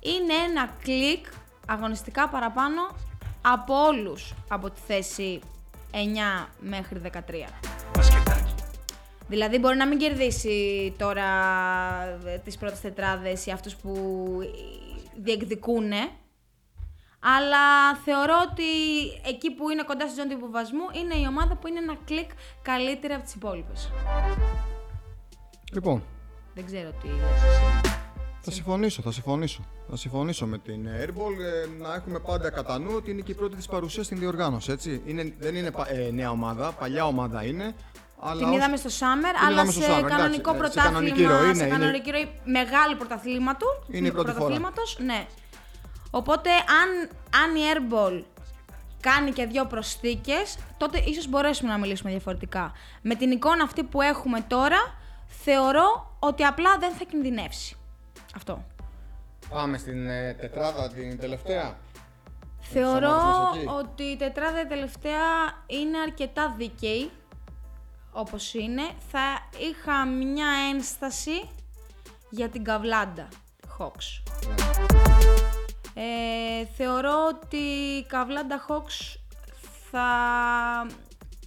Είναι 0.00 0.34
ένα 0.48 0.74
κλικ 0.82 1.26
αγωνιστικά 1.66 2.28
παραπάνω 2.28 2.96
από 3.42 3.74
όλους 3.74 4.34
από 4.48 4.70
τη 4.70 4.80
θέση 4.86 5.40
9 5.92 6.48
μέχρι 6.60 7.00
13. 7.04 7.18
Μπασκετάκι. 7.96 8.54
Δηλαδή 9.28 9.58
μπορεί 9.58 9.76
να 9.76 9.86
μην 9.86 9.98
κερδίσει 9.98 10.94
τώρα 10.98 11.24
ε, 12.26 12.38
τις 12.44 12.56
πρώτες 12.56 12.80
τετράδες 12.80 13.46
ή 13.46 13.50
αυτούς 13.50 13.76
που 13.76 13.94
διεκδικούν, 15.16 15.90
αλλά 17.36 17.94
θεωρώ 18.04 18.34
ότι 18.50 18.64
εκεί 19.32 19.50
που 19.54 19.70
είναι 19.70 19.82
κοντά 19.82 20.06
στη 20.08 20.16
ζώνη 20.18 20.30
του 20.30 20.36
υποβασμού 20.38 20.84
είναι 21.00 21.14
η 21.14 21.26
ομάδα 21.28 21.56
που 21.56 21.68
είναι 21.68 21.78
ένα 21.78 21.96
κλικ 22.04 22.30
καλύτερη 22.62 23.12
από 23.12 23.22
τις 23.24 23.34
υπόλοιπες. 23.34 23.90
Λοιπόν, 25.72 26.02
Δεν 26.54 26.64
ξέρω 26.66 26.90
τι 27.02 27.06
λες 27.08 27.42
εσύ. 27.46 27.94
θα 28.40 28.50
συμφωνήσω, 28.50 29.02
θα 29.02 29.12
συμφωνήσω. 29.12 29.60
Θα 29.90 29.96
συμφωνήσω 29.96 30.46
με 30.46 30.58
την 30.58 30.86
Airball 30.88 31.34
ε, 31.40 31.82
να 31.82 31.94
έχουμε 31.94 32.18
πάντα 32.18 32.50
κατά 32.50 32.78
νου 32.78 32.90
ότι 32.96 33.10
είναι 33.10 33.20
και 33.20 33.32
η 33.32 33.34
πρώτη 33.34 33.56
της 33.56 33.66
παρουσία 33.66 34.02
στην 34.02 34.18
διοργάνωση, 34.18 34.70
έτσι. 34.72 35.02
Είναι, 35.06 35.34
δεν 35.38 35.54
είναι 35.54 35.70
πα- 35.70 35.90
ε, 35.90 36.10
νέα 36.12 36.30
ομάδα, 36.30 36.72
παλιά 36.72 37.06
ομάδα 37.06 37.44
είναι. 37.44 37.74
Αλλά 38.20 38.38
Την 38.38 38.48
ως- 38.48 38.54
είδαμε 38.56 38.76
στο 38.76 38.88
Summer, 38.88 39.32
Την 39.34 39.44
αλλά 39.46 39.52
είδαμε 39.52 39.70
στο 39.72 39.80
σε 39.80 39.86
Summer, 39.86 39.98
εντάξει, 39.98 40.16
κανονικό 40.16 40.50
ε, 40.50 40.52
σε 40.52 40.58
πρωτάθλημα, 40.58 40.86
κανονική 40.98 41.22
ροή, 41.24 41.54
σε 41.54 41.62
ναι, 41.62 41.66
είναι- 41.66 41.78
κανονική 41.78 42.10
ροή 42.10 42.28
μεγάλου 42.44 42.96
πρωταθλήματο. 42.96 43.66
Είναι 43.90 44.06
η 44.08 44.10
πρώτη 44.10 44.26
φορά. 44.30 44.38
πρωταθλήματος, 44.38 44.98
ναι. 45.04 45.26
Οπότε 46.10 46.50
αν, 46.50 47.10
αν 47.42 47.56
η 47.56 47.60
Airball 47.72 48.22
κάνει 49.00 49.32
και 49.32 49.46
δύο 49.46 49.66
προσθήκες, 49.66 50.58
τότε 50.76 50.98
ίσως 50.98 51.28
μπορέσουμε 51.28 51.70
να 51.70 51.78
μιλήσουμε 51.78 52.10
διαφορετικά. 52.10 52.72
Με 53.02 53.14
την 53.14 53.30
εικόνα 53.30 53.62
αυτή 53.62 53.82
που 53.82 54.02
έχουμε 54.02 54.40
τώρα, 54.40 54.78
θεωρώ 55.26 56.16
ότι 56.18 56.44
απλά 56.44 56.78
δεν 56.78 56.92
θα 56.92 57.04
κινδυνεύσει. 57.04 57.76
Αυτό. 58.36 58.64
Πάμε 59.48 59.78
στην 59.78 60.08
ε, 60.08 60.34
τετράδα 60.34 60.88
την 60.88 61.18
τελευταία. 61.18 61.76
Θεωρώ 62.60 63.08
σταματήσουμε 63.08 63.62
εκεί. 63.62 63.86
ότι 63.86 64.02
η 64.02 64.16
τετράδα 64.16 64.60
η 64.60 64.66
τελευταία 64.66 65.26
είναι 65.66 65.98
αρκετά 65.98 66.54
δίκαιη, 66.56 67.10
όπως 68.12 68.54
είναι. 68.54 68.82
Θα 69.10 69.48
είχα 69.58 70.06
μια 70.06 70.48
ένσταση 70.72 71.50
για 72.30 72.48
την 72.48 72.64
Καβλάντα 72.64 73.28
Hawks. 73.78 74.22
Ε, 76.00 76.66
θεωρώ 76.76 77.14
ότι 77.28 77.56
η 77.56 78.04
Καβλάντα 78.06 78.66
Hawks 78.68 79.16
θα 79.90 80.08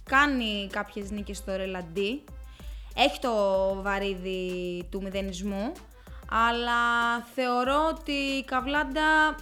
κάνει 0.04 0.68
κάποιες 0.70 1.10
νίκες 1.10 1.36
στο 1.36 1.56
ρελαντί. 1.56 2.24
Έχει 2.94 3.18
το 3.20 3.32
βαρύδι 3.82 4.84
του 4.90 5.02
μηδενισμού, 5.02 5.72
αλλά 6.28 6.80
θεωρώ 7.34 7.88
ότι 7.90 8.12
η 8.12 8.44
Καβλάντα 8.44 9.36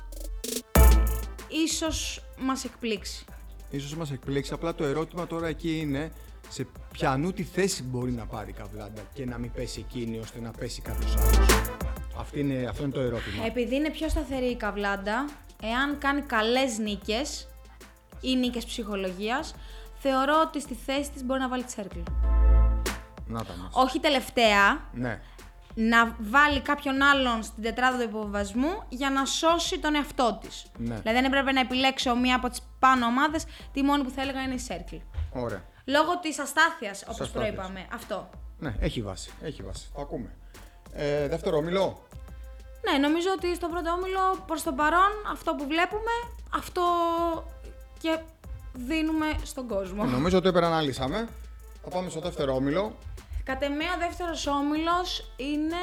ίσως 1.49 2.23
μας 2.39 2.65
εκπλήξει. 2.65 3.25
Ίσως 3.71 3.95
μας 3.95 4.11
εκπλήξει, 4.11 4.53
απλά 4.53 4.75
το 4.75 4.85
ερώτημα 4.85 5.27
τώρα 5.27 5.47
εκεί 5.47 5.79
είναι 5.79 6.13
σε 6.49 6.67
ποιανού 6.93 7.33
τη 7.33 7.43
θέση 7.43 7.83
μπορεί 7.83 8.13
να 8.13 8.27
πάρει 8.27 8.51
η 8.51 8.53
Καβλάντα 8.53 9.03
και 9.13 9.25
να 9.25 9.39
μην 9.39 9.53
πέσει 9.53 9.87
εκείνη 9.89 10.19
ώστε 10.19 10.41
να 10.41 10.51
πέσει 10.51 10.81
κάποιος 10.81 11.17
άλλος. 11.17 11.90
Αυτή 12.21 12.41
είναι, 12.41 12.67
αυτό 12.69 12.83
είναι 12.83 12.93
το 12.93 13.01
ερώτημα. 13.01 13.45
Επειδή 13.47 13.75
είναι 13.75 13.91
πιο 13.91 14.09
σταθερή 14.09 14.47
η 14.47 14.57
Καβλάντα, 14.57 15.25
εάν 15.63 15.99
κάνει 15.99 16.21
καλές 16.21 16.79
νίκες 16.79 17.49
ή 18.21 18.37
νίκες 18.37 18.65
ψυχολογίας, 18.65 19.55
θεωρώ 19.99 20.35
ότι 20.47 20.61
στη 20.61 20.75
θέση 20.75 21.11
της 21.11 21.25
μπορεί 21.25 21.41
να 21.41 21.49
βάλει 21.49 21.63
τη 21.65 21.75
Circle. 21.77 22.03
Να 23.27 23.45
τα 23.45 23.53
μας. 23.63 23.69
Όχι 23.73 24.01
τελευταία, 24.01 24.81
Ναι. 24.93 25.21
να 25.75 26.17
βάλει 26.19 26.61
κάποιον 26.61 27.03
άλλον 27.03 27.43
στην 27.43 27.63
τετράδα 27.63 27.97
του 27.97 28.03
υποβασμού 28.03 28.83
για 28.89 29.11
να 29.11 29.25
σώσει 29.25 29.79
τον 29.79 29.95
εαυτό 29.95 30.39
της. 30.43 30.67
Ναι. 30.77 30.85
Δηλαδή 30.95 31.13
δεν 31.13 31.25
έπρεπε 31.25 31.53
να 31.53 31.61
επιλέξω 31.61 32.17
μία 32.17 32.37
από 32.37 32.49
τις 32.49 32.61
πάνω 32.79 33.07
ομάδες, 33.07 33.45
τη 33.73 33.83
μόνη 33.83 34.03
που 34.05 34.11
θα 34.11 34.23
έλεγα 34.23 34.43
είναι 34.43 34.55
η 34.55 34.61
Circle. 34.69 35.01
Ωραία. 35.33 35.63
Λόγω 35.85 36.19
της 36.21 36.39
αστάθειας, 36.39 37.03
όπως 37.03 37.21
αστάθειας. 37.21 37.55
προείπαμε. 37.55 37.87
Αυτό. 37.93 38.31
Ναι, 38.59 38.75
έχει 38.81 39.03
βάση. 39.03 39.31
Έχει 39.43 39.63
βάση. 39.63 39.91
Το 39.95 40.01
ακούμε. 40.01 40.35
Ε, 40.95 41.29
δεύτερο 41.29 41.57
όμιλο. 41.57 42.03
Ναι, 42.91 42.99
νομίζω 42.99 43.29
ότι 43.37 43.55
στο 43.55 43.69
πρώτο 43.69 43.91
όμιλο 43.91 44.21
προς 44.47 44.63
το 44.63 44.73
παρόν 44.73 45.11
αυτό 45.33 45.55
που 45.55 45.65
βλέπουμε, 45.67 46.15
αυτό 46.57 46.83
και 47.99 48.19
δίνουμε 48.73 49.27
στον 49.43 49.69
κόσμο. 49.69 50.05
Νομίζω 50.05 50.41
το 50.41 50.49
υπεραναλύσαμε. 50.49 51.29
Θα 51.85 51.89
πάμε 51.91 52.11
στο 52.11 52.21
δεύτερο 52.21 52.55
όμιλο. 52.55 52.93
Κατ' 53.45 53.63
εμέ 53.63 53.85
ο 53.85 53.99
δεύτερος 54.09 54.47
όμιλος 54.47 55.33
είναι 55.37 55.77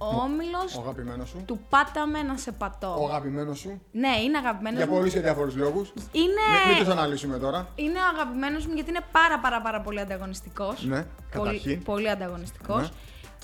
ο 0.00 0.06
όμιλος 0.06 0.76
Ο 0.76 0.80
αγαπημένος 0.80 1.28
σου. 1.28 1.42
του 1.46 1.60
πάταμε 1.68 2.22
να 2.22 2.36
σε 2.36 2.52
πατώ. 2.52 2.96
Ο 3.00 3.04
αγαπημένος 3.08 3.58
σου. 3.58 3.80
Ναι, 3.92 4.16
είναι 4.24 4.38
αγαπημένος 4.38 4.76
Για 4.78 4.86
μου. 4.86 4.94
πολλούς 4.96 5.12
και 5.12 5.20
διάφορους 5.20 5.54
λόγους. 5.56 5.92
Είναι... 6.12 6.24
Μην, 6.66 6.68
μην 6.74 6.84
τους 6.84 6.88
αναλύσουμε 6.92 7.38
τώρα. 7.38 7.68
Είναι 7.74 7.98
ο 7.98 8.08
αγαπημένος 8.14 8.66
μου 8.66 8.74
γιατί 8.74 8.90
είναι 8.90 9.04
πάρα 9.12 9.38
πάρα 9.38 9.60
πάρα 9.62 9.80
πολύ 9.80 10.00
ανταγωνιστικός. 10.00 10.84
Ναι, 10.84 11.06
πολύ, 11.34 11.44
καταρχήν. 11.50 11.82
πολύ 11.82 12.10
ανταγωνιστικός. 12.10 12.80
Ναι. 12.80 12.88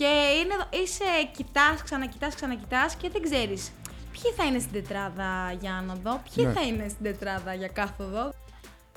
Και 0.00 0.07
είναι, 0.07 0.54
εδώ- 0.54 0.83
είσαι, 0.83 1.04
κοιτάς, 1.37 1.83
ξανακοιτάς, 1.83 2.35
ξανακοιτάς 2.35 2.95
και 2.95 3.09
δεν 3.11 3.23
ξέρεις 3.23 3.73
ποιοι 4.12 4.33
θα 4.37 4.45
είναι 4.45 4.59
στην 4.59 4.73
τετράδα 4.73 5.52
για 5.61 5.75
άνοδο, 5.75 6.23
ποιοι 6.35 6.45
Ναι. 6.47 6.52
θα 6.52 6.61
είναι 6.62 6.88
στην 6.88 7.04
τετράδα 7.04 7.54
για 7.54 7.69
κάθοδο. 7.69 8.33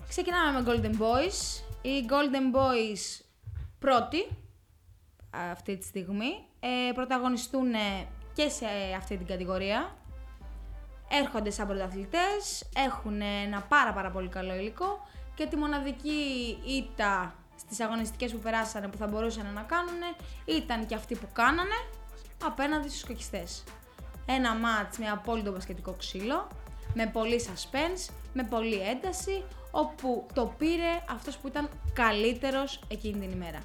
Ξεκινάμε 0.08 0.62
με 0.62 0.66
Golden 0.68 1.02
Boys. 1.02 1.64
Οι 1.82 2.06
Golden 2.10 2.56
Boys 2.58 3.24
πρώτοι 3.80 4.28
αυτή 5.52 5.78
τη 5.78 5.86
στιγμή. 5.86 6.32
Ε, 6.60 6.92
πρωταγωνιστούν 6.94 7.72
και 8.34 8.50
σε 8.50 8.66
αυτή 8.98 9.18
την 9.18 9.28
κατηγορία. 9.28 9.96
Έρχονται 11.10 11.50
σαν 11.50 11.68
πρωταθλητές, 11.68 12.64
έχουν 12.76 13.22
ένα 13.22 13.62
πάρα 13.62 13.94
πάρα 13.94 14.10
πολύ 14.12 14.28
καλό 14.28 14.56
υλικό 14.56 15.08
και 15.36 15.46
τη 15.46 15.56
μοναδική 15.56 16.58
ήττα 16.66 17.36
στις 17.60 17.80
αγωνιστικές 17.80 18.32
που 18.32 18.38
περάσανε 18.38 18.88
που 18.88 18.98
θα 18.98 19.08
μπορούσαν 19.08 19.54
να 19.54 19.62
κάνουν 19.62 20.02
ήταν 20.46 20.86
και 20.86 20.96
αυτοί 20.96 21.16
που 21.16 21.28
κάνανε 21.34 21.78
απέναντι 22.46 22.90
στους 22.90 23.06
κοκκιστές. 23.06 23.64
Ένα 24.26 24.56
μάτς 24.56 24.98
με 24.98 25.10
απόλυτο 25.10 25.52
μπασκετικό 25.52 25.94
ξύλο, 25.94 26.48
με 26.94 27.08
πολύ 27.08 27.46
suspense, 27.48 28.14
με 28.34 28.44
πολύ 28.44 28.76
ένταση, 28.76 29.44
όπου 29.72 30.26
το 30.34 30.54
πήρε 30.58 31.04
αυτός 31.10 31.38
που 31.38 31.48
ήταν 31.48 31.70
καλύτερος 31.94 32.80
εκείνη 32.88 33.20
την 33.20 33.32
ημέρα. 33.32 33.60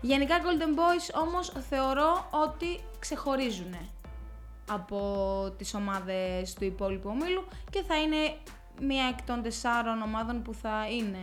Γενικά 0.00 0.36
Golden 0.38 0.78
Boys 0.78 1.22
όμως 1.24 1.52
θεωρώ 1.68 2.28
ότι 2.30 2.80
ξεχωρίζουν 2.98 3.74
από 4.70 4.98
τις 5.58 5.74
ομάδες 5.74 6.54
του 6.54 6.64
υπόλοιπου 6.64 7.08
ομίλου 7.08 7.44
και 7.70 7.82
θα 7.82 8.00
είναι 8.00 8.36
μία 8.80 9.04
εκ 9.04 9.22
των 9.22 9.42
τεσσάρων 9.42 10.02
ομάδων 10.02 10.42
που 10.42 10.54
θα 10.54 10.86
είναι 10.90 11.18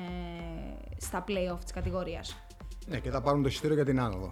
στα 0.98 1.24
play-off 1.28 1.60
της 1.64 1.72
κατηγορίας. 1.74 2.36
Ναι, 2.88 3.00
και 3.00 3.10
θα 3.10 3.22
πάρουν 3.22 3.42
το 3.42 3.48
εισιτήριο 3.48 3.76
για 3.76 3.86
την 3.86 4.00
άνοδο. 4.00 4.32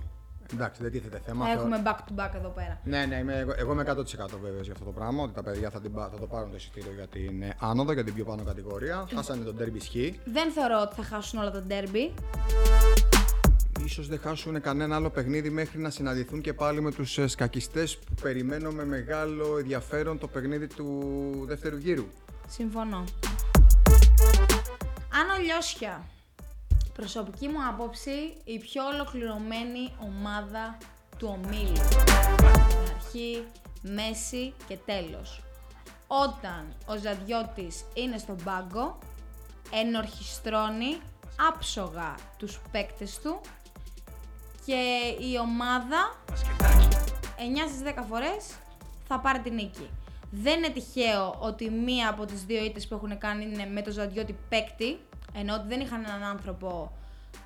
Εντάξει, 0.54 0.82
δεν 0.82 0.92
τίθεται 0.92 1.22
θέμα. 1.26 1.50
Έχουμε 1.50 1.82
back-to-back 1.86 2.30
εδώ 2.36 2.50
πέρα. 2.50 2.80
Ναι, 2.84 3.06
ναι, 3.06 3.16
είμαι, 3.16 3.38
εγώ, 3.38 3.54
εγώ 3.58 3.72
είμαι 3.72 3.84
100% 3.88 3.94
βέβαιος 4.42 4.64
για 4.64 4.74
αυτό 4.74 4.86
το 4.86 4.92
πράγμα. 4.92 5.24
Ότι 5.24 5.34
τα 5.34 5.44
παιδιά 5.44 5.70
θα, 5.70 5.82
την, 5.82 5.94
πά- 5.94 6.10
θα 6.14 6.20
το 6.20 6.26
πάρουν 6.28 6.50
το 6.50 6.56
εισιτήριο 6.56 6.92
για 6.96 7.08
την 7.08 7.42
ε, 7.42 7.56
άνοδο, 7.60 7.94
για 7.94 8.04
την 8.04 8.14
πιο 8.14 8.26
πάνω 8.26 8.44
κατηγορία. 8.44 9.06
Χάσανε 9.16 9.44
τον 9.44 9.58
derby 9.60 9.76
ισχύ. 9.76 10.20
Δεν 10.26 10.52
θεωρώ 10.52 10.82
ότι 10.82 10.96
θα 10.96 11.04
χάσουν 11.04 11.40
όλα 11.40 11.52
τα 11.52 11.64
derby. 11.70 12.12
Ίσως 13.86 14.08
δεν 14.08 14.20
χάσουν 14.20 14.62
κανένα 14.62 14.96
άλλο 14.96 15.10
παιχνίδι 15.10 15.50
μέχρι 15.50 15.80
να 15.80 15.90
συναντηθούν 15.90 16.42
και 16.42 16.54
πάλι 16.54 16.82
με 16.82 16.92
τους 16.92 17.18
ε, 17.18 17.28
σκακιστές 17.28 17.98
που 17.98 18.14
περιμένω 18.22 18.72
με 18.72 18.86
μεγάλο 18.86 19.58
ενδιαφέρον 19.58 20.18
το 20.18 20.28
παιχνίδι 20.28 20.68
του 20.68 21.00
δεύτερου 21.48 21.78
γύρου. 21.78 22.06
Συμφωνώ. 22.48 23.04
Άνω 25.22 25.44
Λιώσια. 25.46 26.06
Προσωπική 26.94 27.48
μου 27.48 27.68
άποψη, 27.68 28.38
η 28.44 28.60
πιο 28.60 28.86
ολοκληρωμένη 28.86 29.94
ομάδα 30.00 30.78
του 31.18 31.38
ομίλου. 31.38 31.76
Στην 31.76 32.94
αρχή, 32.96 33.48
μέση 33.82 34.54
και 34.68 34.78
τέλος. 34.86 35.42
Όταν 36.08 36.74
ο 36.86 36.98
Ζαδιώτης 36.98 37.86
είναι 37.94 38.18
στον 38.18 38.38
πάγκο, 38.44 38.98
ενορχιστρώνει 39.72 40.98
άψογα 41.50 42.16
τους 42.38 42.62
παίκτες 42.72 43.20
του 43.20 43.42
και 44.66 45.02
η 45.20 45.38
ομάδα 45.38 46.16
Μπασκετάκι. 46.30 46.88
9 47.38 47.68
στις 47.68 47.82
10 47.82 48.04
φορές 48.10 48.56
θα 49.08 49.20
πάρει 49.20 49.40
την 49.40 49.54
νίκη. 49.54 49.90
Δεν 50.32 50.58
είναι 50.58 50.70
τυχαίο 50.70 51.38
ότι 51.40 51.70
μία 51.70 52.10
από 52.10 52.26
τις 52.26 52.44
δύο 52.44 52.64
ήττες 52.64 52.88
που 52.88 52.96
έχουν 52.96 53.18
κάνει 53.18 53.44
είναι 53.44 53.66
με 53.66 53.82
το 53.82 53.92
Ζαντιώτη 53.92 54.38
παίκτη, 54.50 55.00
ενώ 55.34 55.54
ότι 55.54 55.68
δεν 55.68 55.80
είχαν 55.80 56.04
έναν 56.06 56.24
άνθρωπο, 56.24 56.92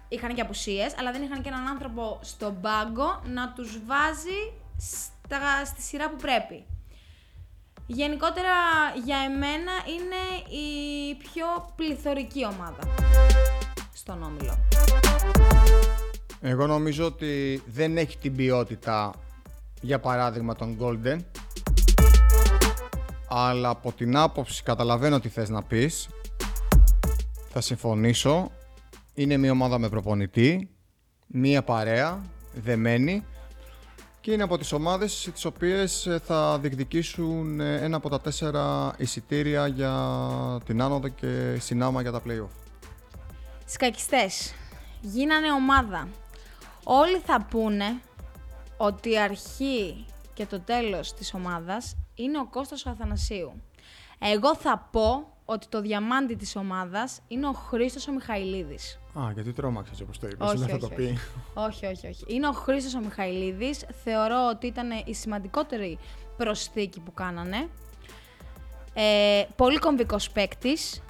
είχαν 0.07 0.33
και 0.33 0.41
απουσίες, 0.41 0.97
αλλά 0.99 1.11
δεν 1.11 1.21
είχαν 1.21 1.41
και 1.41 1.49
έναν 1.49 1.67
άνθρωπο 1.67 2.19
στον 2.21 2.61
πάγκο 2.61 3.21
να 3.25 3.53
τους 3.53 3.79
βάζει 3.85 4.53
στα, 4.77 5.65
στη 5.65 5.81
σειρά 5.81 6.09
που 6.09 6.15
πρέπει. 6.15 6.65
Γενικότερα 7.89 8.53
για 9.05 9.17
εμένα 9.17 9.71
είναι 9.87 10.55
η 10.57 11.15
πιο 11.15 11.73
πληθωρική 11.75 12.45
ομάδα 12.45 12.79
στον 13.93 14.23
Όμιλο. 14.23 14.57
Εγώ 16.41 16.67
νομίζω 16.67 17.05
ότι 17.05 17.63
δεν 17.65 17.97
έχει 17.97 18.17
την 18.17 18.35
ποιότητα, 18.35 19.13
για 19.81 19.99
παράδειγμα, 19.99 20.55
τον 20.55 20.77
Golden. 20.81 21.17
Αλλά 23.29 23.69
από 23.69 23.91
την 23.91 24.17
άποψη 24.17 24.63
καταλαβαίνω 24.63 25.19
τι 25.19 25.29
θες 25.29 25.49
να 25.49 25.63
πεις. 25.63 26.09
Θα 27.59 27.65
συμφωνήσω. 27.65 28.51
είναι 29.13 29.37
μια 29.37 29.51
ομάδα 29.51 29.77
με 29.77 29.89
προπονητή, 29.89 30.69
μια 31.27 31.63
παρέα, 31.63 32.21
δεμένη 32.53 33.25
και 34.21 34.31
είναι 34.31 34.43
από 34.43 34.57
τις 34.57 34.71
ομάδες 34.71 35.29
τις 35.33 35.45
οποίες 35.45 36.05
ε, 36.05 36.19
θα 36.25 36.59
διεκδικήσουν 36.59 37.59
ε, 37.59 37.75
ένα 37.81 37.97
από 37.97 38.09
τα 38.09 38.21
τέσσερα 38.21 38.93
εισιτήρια 38.97 39.67
για 39.67 39.93
την 40.65 40.81
άνοδο 40.81 41.07
και 41.07 41.57
συνάμα 41.59 42.01
για 42.01 42.11
τα 42.11 42.21
play-off. 42.27 42.49
Σκακιστές. 43.65 44.53
Γίνανε 45.01 45.51
ομάδα. 45.51 46.07
Όλοι 46.83 47.17
θα 47.25 47.45
πούνε 47.49 48.01
ότι 48.77 49.11
η 49.11 49.19
αρχή 49.19 50.05
και 50.33 50.45
το 50.45 50.59
τέλος 50.59 51.13
της 51.13 51.33
ομάδας 51.33 51.97
είναι 52.15 52.39
ο 52.39 52.45
Κώστας 52.45 52.85
ο 52.85 52.89
Αθανασίου. 52.89 53.61
Εγώ 54.19 54.55
θα 54.55 54.87
πω 54.91 55.36
ότι 55.49 55.67
το 55.67 55.81
διαμάντι 55.81 56.35
της 56.35 56.55
ομάδας 56.55 57.19
είναι 57.27 57.47
ο 57.47 57.51
Χρήστος 57.51 58.07
ο 58.07 58.11
Μιχαηλίδης. 58.11 58.99
Α, 59.19 59.31
γιατί 59.33 59.53
τρόμαξες 59.53 60.01
όπως 60.01 60.19
το 60.19 60.27
είπες, 60.27 60.47
Όχι, 60.49 60.57
δεν 60.57 60.67
θα 60.67 60.73
όχι, 60.75 60.81
το 60.83 60.89
πει. 60.95 61.17
όχι, 61.53 61.85
όχι, 61.85 62.07
όχι. 62.07 62.23
Είναι 62.27 62.47
ο 62.47 62.51
Χρήστος 62.51 62.95
ο 62.95 62.99
Μιχαηλίδης. 62.99 63.85
Θεωρώ 64.03 64.47
ότι 64.49 64.67
ήταν 64.67 64.89
η 65.05 65.13
σημαντικότερη 65.13 65.99
προσθήκη 66.37 66.99
που 66.99 67.13
κάνανε. 67.13 67.69
Ε, 68.93 69.43
πολύ 69.55 69.79
κομβικός 69.79 70.29
παίκτης 70.31 71.01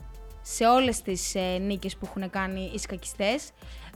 σε 0.41 0.65
όλες 0.65 1.01
τις 1.01 1.35
ε, 1.35 1.57
νίκες 1.57 1.95
που 1.97 2.05
έχουν 2.05 2.29
κάνει 2.29 2.71
οι 2.73 2.77
σκακιστές. 2.77 3.49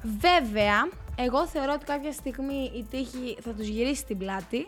Βέβαια, 0.04 0.90
εγώ 1.16 1.48
θεωρώ 1.48 1.74
ότι 1.74 1.86
κάποια 1.86 2.12
στιγμή 2.12 2.72
η 2.76 2.86
τύχη 2.90 3.38
θα 3.42 3.52
τους 3.52 3.68
γυρίσει 3.68 4.06
την 4.06 4.18
πλάτη 4.18 4.68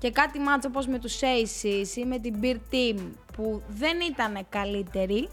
και 0.00 0.10
κάτι 0.10 0.38
μάτς 0.38 0.66
όπως 0.66 0.86
με 0.86 0.98
τους 0.98 1.18
Aces 1.20 1.96
ή 1.96 2.04
με 2.04 2.18
την 2.18 2.34
Beer 2.42 2.56
Team 2.72 2.98
που 3.32 3.62
δεν 3.68 4.00
ήταν 4.00 4.46
καλύτεροι, 4.48 5.28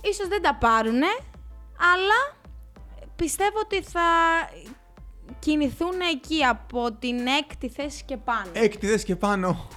ίσως 0.00 0.28
δεν 0.28 0.42
τα 0.42 0.54
πάρουνε, 0.54 1.06
αλλά 1.92 2.36
πιστεύω 3.16 3.58
ότι 3.58 3.82
θα 3.82 4.00
κινηθούν 5.38 6.00
εκεί 6.12 6.44
από 6.44 6.92
την 6.92 7.26
έκτη 7.26 7.68
θέση 7.68 8.04
και 8.04 8.16
πάνω. 8.16 8.50
Έκτη 8.52 8.86
δες 8.86 9.04
και 9.04 9.16
πάνω. 9.16 9.68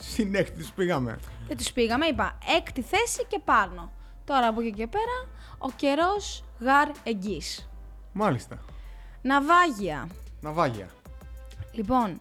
Στην 0.00 0.34
έκτη 0.34 0.58
τους 0.58 0.70
πήγαμε. 0.70 1.18
Δεν 1.46 1.56
τους 1.56 1.72
πήγαμε, 1.72 2.06
είπα 2.06 2.38
έκτη 2.56 2.82
θέση 2.82 3.24
και 3.28 3.38
πάνω. 3.44 3.92
Τώρα 4.24 4.46
από 4.46 4.60
εκεί 4.60 4.72
και 4.72 4.86
πέρα, 4.86 5.28
ο 5.58 5.70
καιρός 5.76 6.44
γαρ 6.60 6.88
εγγύς. 7.02 7.68
Μάλιστα. 8.12 8.64
Ναυάγια. 9.22 10.08
Ναυάγια. 10.40 10.88
Λοιπόν, 11.72 12.20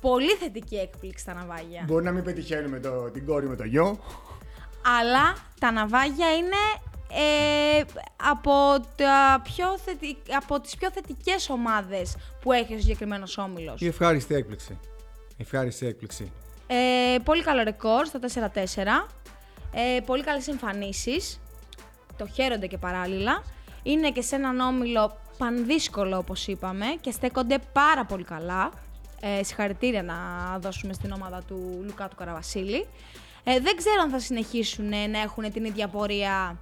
πολύ 0.00 0.30
θετική 0.30 0.76
έκπληξη 0.76 1.24
τα 1.24 1.34
ναυάγια. 1.34 1.84
Μπορεί 1.86 2.04
να 2.04 2.10
μην 2.10 2.24
πετυχαίνουμε 2.24 2.80
το, 2.80 3.10
την 3.10 3.26
κόρη 3.26 3.48
με 3.48 3.56
το 3.56 3.64
γιο. 3.64 3.98
Αλλά 5.00 5.36
τα 5.60 5.70
ναυάγια 5.70 6.34
είναι 6.36 6.56
ε, 7.10 7.84
από, 8.30 8.84
τα 8.96 9.40
πιο 9.42 9.78
θετι... 9.78 10.16
από 10.36 10.60
τις 10.60 10.76
πιο 10.76 10.90
θετικές 10.90 11.50
ομάδες 11.50 12.16
που 12.40 12.52
έχει 12.52 12.74
ο 12.74 12.78
συγκεκριμένος 12.78 13.38
όμιλος. 13.38 13.80
Η 13.80 13.86
ευχάριστη 13.86 14.34
έκπληξη. 14.34 14.78
Η 15.28 15.42
ευχάριστη 15.42 15.86
έκπληξη. 15.86 16.32
Ε, 16.66 17.18
πολύ 17.24 17.42
καλό 17.42 17.62
ρεκόρ 17.62 18.06
στο 18.06 18.18
4-4. 18.54 19.08
Ε, 19.72 20.00
πολύ 20.06 20.22
καλές 20.22 20.48
εμφανίσεις. 20.48 21.40
Το 22.16 22.26
χαίρονται 22.26 22.66
και 22.66 22.78
παράλληλα. 22.78 23.42
Είναι 23.82 24.10
και 24.10 24.22
σε 24.22 24.34
έναν 24.34 24.60
όμιλο 24.60 25.18
πανδύσκολο 25.38 26.16
όπως 26.18 26.46
είπαμε 26.46 26.86
και 27.00 27.10
στέκονται 27.10 27.58
πάρα 27.72 28.04
πολύ 28.04 28.24
καλά. 28.24 28.70
Ε, 29.20 29.42
συγχαρητήρια 29.42 30.02
να 30.02 30.14
δώσουμε 30.58 30.92
στην 30.92 31.12
ομάδα 31.12 31.42
του 31.46 31.80
Λουκά 31.84 32.08
του 32.08 32.16
Καραβασίλη. 32.16 32.86
Ε, 33.44 33.60
δεν 33.60 33.76
ξέρω 33.76 34.02
αν 34.02 34.10
θα 34.10 34.18
συνεχίσουν 34.18 34.92
ε, 34.92 35.06
να 35.06 35.20
έχουν 35.20 35.52
την 35.52 35.64
ίδια 35.64 35.88
πορεία 35.88 36.58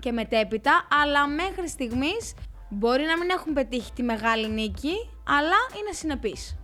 και 0.00 0.12
μετέπειτα, 0.12 0.86
αλλά 1.02 1.28
μέχρι 1.28 1.68
στιγμής 1.68 2.34
μπορεί 2.68 3.04
να 3.04 3.18
μην 3.18 3.30
έχουν 3.30 3.52
πετύχει 3.52 3.92
τη 3.92 4.02
μεγάλη 4.02 4.48
νίκη, 4.48 4.94
αλλά 5.24 5.56
είναι 5.80 5.92
συνεπείς. 5.92 6.56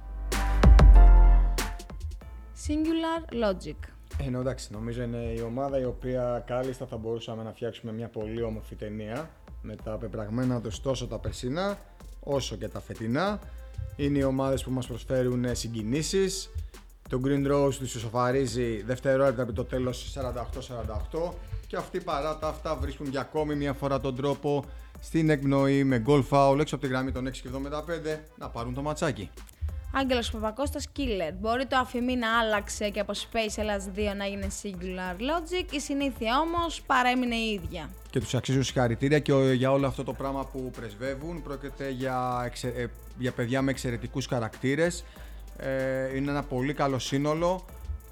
Singular 2.66 3.44
Logic. 3.44 3.76
Ε, 4.20 4.30
ναι, 4.30 4.38
εντάξει, 4.38 4.72
νομίζω 4.72 5.02
είναι 5.02 5.32
η 5.36 5.40
ομάδα 5.40 5.78
η 5.78 5.84
οποία 5.84 6.42
κάλλιστα 6.46 6.86
θα 6.86 6.96
μπορούσαμε 6.96 7.42
να 7.42 7.52
φτιάξουμε 7.52 7.92
μια 7.92 8.08
πολύ 8.08 8.42
όμορφη 8.42 8.74
ταινία 8.74 9.30
με 9.62 9.76
τα 9.84 9.90
πεπραγμένα 9.90 10.60
τους 10.60 10.80
τόσο 10.80 11.06
τα 11.06 11.18
περσινά 11.18 11.78
όσο 12.20 12.56
και 12.56 12.68
τα 12.68 12.80
φετινά. 12.80 13.40
Είναι 14.00 14.18
οι 14.18 14.22
ομάδες 14.22 14.64
που 14.64 14.70
μας 14.70 14.86
προσφέρουν 14.86 15.44
ε, 15.44 15.54
συγκινήσεις. 15.54 16.50
Το 17.08 17.20
Green 17.24 17.52
Rose 17.52 17.74
τους 17.74 17.94
ισοφαρίζει 17.94 18.82
δευτερόλεπτα 18.82 19.42
από 19.42 19.52
το 19.52 19.64
τέλος 19.64 20.18
48-48 21.12 21.32
και 21.66 21.76
αυτοί 21.76 22.00
παρά 22.00 22.38
τα 22.38 22.48
αυτά 22.48 22.76
βρίσκουν 22.76 23.06
για 23.08 23.20
ακόμη 23.20 23.54
μια 23.54 23.72
φορά 23.72 24.00
τον 24.00 24.16
τρόπο 24.16 24.64
στην 25.00 25.30
εκπνοή 25.30 25.84
με 25.84 26.02
goal 26.06 26.22
foul 26.30 26.58
έξω 26.60 26.74
από 26.74 26.84
τη 26.84 26.90
γραμμή 26.90 27.12
των 27.12 27.28
6,75 27.28 28.18
να 28.36 28.48
πάρουν 28.48 28.74
το 28.74 28.82
ματσάκι. 28.82 29.30
Άγγελος 29.94 30.30
Παπακώστας 30.30 30.86
Killer. 30.96 31.32
Μπορεί 31.40 31.66
το 31.66 31.76
αφημί 31.76 32.16
να 32.16 32.38
άλλαξε 32.38 32.88
και 32.90 33.00
από 33.00 33.12
Space 33.14 33.54
Ελλάς 33.56 33.88
2 33.96 34.14
να 34.16 34.26
γίνει 34.26 34.46
Singular 34.62 35.14
Logic, 35.20 35.72
η 35.72 35.80
συνήθεια 35.80 36.40
όμως 36.40 36.82
παρέμεινε 36.86 37.34
η 37.34 37.52
ίδια. 37.52 37.90
Και 38.10 38.20
τους 38.20 38.34
αξίζουν 38.34 38.62
συγχαρητήρια 38.62 39.18
και 39.18 39.32
ο- 39.32 39.52
για 39.52 39.72
όλο 39.72 39.86
αυτό 39.86 40.04
το 40.04 40.12
πράγμα 40.12 40.44
που 40.46 40.70
πρεσβεύουν. 40.70 41.42
Πρόκειται 41.42 41.90
για, 41.90 42.42
εξε- 42.44 42.76
ε, 42.76 42.86
για 43.18 43.32
παιδιά 43.32 43.62
με 43.62 43.70
εξαιρετικούς 43.70 44.26
χαρακτήρες. 44.26 45.04
Ε, 45.56 46.16
είναι 46.16 46.30
ένα 46.30 46.42
πολύ 46.42 46.74
καλό 46.74 46.98
σύνολο 46.98 47.64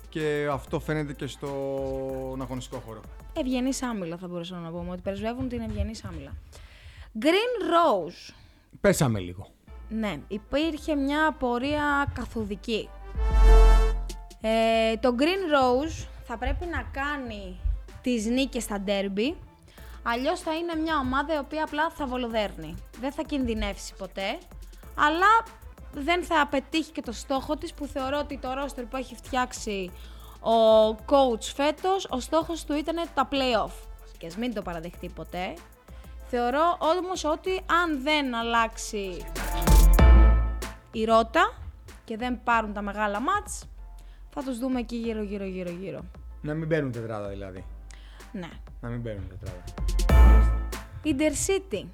και 0.09 0.49
αυτό 0.51 0.81
φαίνεται 0.81 1.12
και 1.12 1.27
στον 1.27 2.41
αγωνιστικό 2.43 2.83
χώρο. 2.87 3.01
Ευγενής 3.33 3.83
άμυλα 3.83 4.17
θα 4.17 4.29
μπορούσαμε 4.29 4.61
να 4.62 4.71
πούμε, 4.71 4.91
ότι 4.91 5.01
πρεσβεύουν 5.01 5.49
την 5.49 5.61
ευγενής 5.61 6.05
άμυλα. 6.05 6.33
Green 7.21 7.62
Rose. 7.73 8.35
Πέσαμε 8.81 9.19
λίγο. 9.19 9.51
Ναι, 9.88 10.20
υπήρχε 10.29 10.94
μια 10.94 11.33
πορεία 11.38 12.12
καθοδική. 12.14 12.88
Ε, 14.40 14.96
το 14.96 15.14
Green 15.18 15.22
Rose 15.55 16.07
θα 16.25 16.38
πρέπει 16.38 16.66
να 16.66 16.83
κάνει 16.92 17.61
τις 18.03 18.27
νίκες 18.27 18.62
στα 18.62 18.85
derby, 18.87 19.35
αλλιώς 20.03 20.40
θα 20.40 20.55
είναι 20.55 20.75
μια 20.75 20.99
ομάδα 20.99 21.35
η 21.35 21.38
οποία 21.38 21.64
απλά 21.64 21.90
θα 21.90 22.07
βολοδέρνει. 22.07 22.75
Δεν 23.01 23.12
θα 23.12 23.22
κινδυνεύσει 23.22 23.94
ποτέ, 23.99 24.38
αλλά 24.94 25.44
δεν 25.92 26.25
θα 26.25 26.46
πετύχει 26.51 26.92
και 26.92 27.03
το 27.03 27.12
στόχο 27.12 27.57
της 27.57 27.75
που 27.75 27.87
θεωρώ 27.87 28.18
ότι 28.18 28.38
το 28.38 28.49
roster 28.59 28.85
που 28.90 28.96
έχει 28.96 29.14
φτιάξει 29.14 29.90
ο 30.40 30.88
coach 30.90 31.42
φέτος, 31.55 32.07
ο 32.11 32.20
στόχος 32.20 32.64
του 32.64 32.75
ήταν 32.75 32.96
τα 33.14 33.29
play-off. 33.31 33.72
Και 34.18 34.27
ας 34.27 34.37
μην 34.37 34.55
το 34.55 34.62
παραδεχτεί 34.62 35.09
ποτέ. 35.09 35.55
Θεωρώ 36.29 36.77
όμως 36.79 37.25
ότι 37.25 37.51
αν 37.83 38.03
δεν 38.03 38.35
αλλάξει 38.35 39.25
η 40.99 41.05
ρότα 41.05 41.55
και 42.05 42.17
δεν 42.17 42.43
πάρουν 42.45 42.73
τα 42.73 42.83
μεγάλα 42.83 43.21
μάτς, 43.21 43.69
θα 44.31 44.43
τους 44.43 44.59
δούμε 44.59 44.81
εκεί 44.81 44.97
γύρω 44.97 45.23
γύρω 45.23 45.45
γύρω 45.45 45.71
γύρω. 45.71 46.05
Να 46.41 46.55
μην 46.55 46.67
μπαίνουν 46.67 46.93
τετράδα 46.93 47.29
δηλαδή. 47.29 47.65
Ναι. 48.33 48.49
Να 48.81 48.89
μην 48.89 49.01
μπαίνουν 49.01 49.29
τετράδα. 49.29 49.65
Intercity. 51.05 51.85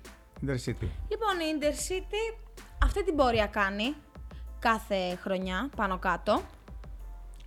Intercity. 0.47 0.89
Λοιπόν, 1.09 1.35
η 1.41 1.59
Intercity 1.61 2.39
αυτή 2.83 3.05
την 3.05 3.17
πορεία 3.17 3.47
κάνει 3.47 3.95
κάθε 4.59 5.17
χρονιά 5.17 5.71
πάνω 5.77 5.99
κάτω. 5.99 6.43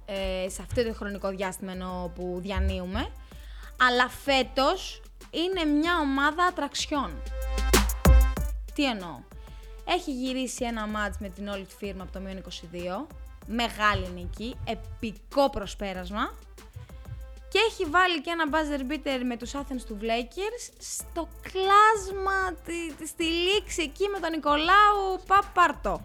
Ε, 0.06 0.50
σε 0.50 0.62
αυτό 0.62 0.84
το 0.84 0.94
χρονικό 0.94 1.30
διάστημα 1.30 1.72
εννοώ 1.72 2.10
που 2.10 2.38
διανύουμε. 2.42 3.08
Αλλά 3.90 4.10
φέτος 4.10 5.02
είναι 5.32 5.72
μια 5.72 6.00
ομάδα 6.00 6.44
ατραξιών. 6.44 7.12
Τι 8.74 8.86
εννοώ; 8.86 9.20
Έχει 9.86 10.12
γυρίσει 10.12 10.66
ένα 10.66 10.88
μάτς 10.88 11.18
με 11.20 11.30
την 11.30 11.48
όλη 11.48 11.66
τη 11.66 11.76
φίρμα 11.76 12.04
από 12.04 12.12
το 12.12 12.20
μείον 12.20 12.44
22. 13.08 13.08
Μεγάλη 13.48 14.08
νίκη, 14.16 14.56
επικό 14.66 15.50
προσπέρασμα. 15.50 16.34
Και 17.50 17.60
έχει 17.70 17.86
βάλει 17.86 18.22
και 18.22 18.30
ένα 18.30 18.46
buzzer 18.52 18.92
beater 18.92 19.22
με 19.26 19.38
τους 19.38 19.52
Athens 19.56 19.82
του 19.88 19.98
Lakers 20.02 20.74
στο 20.80 21.28
κλάσμα, 21.42 22.54
τη, 22.66 22.94
τη- 22.94 23.08
στη 23.08 23.24
λήξη 23.24 23.82
εκεί 23.82 24.08
με 24.08 24.20
τον 24.20 24.32
Νικολάου 24.32 25.22
Παπάρτο. 25.28 26.02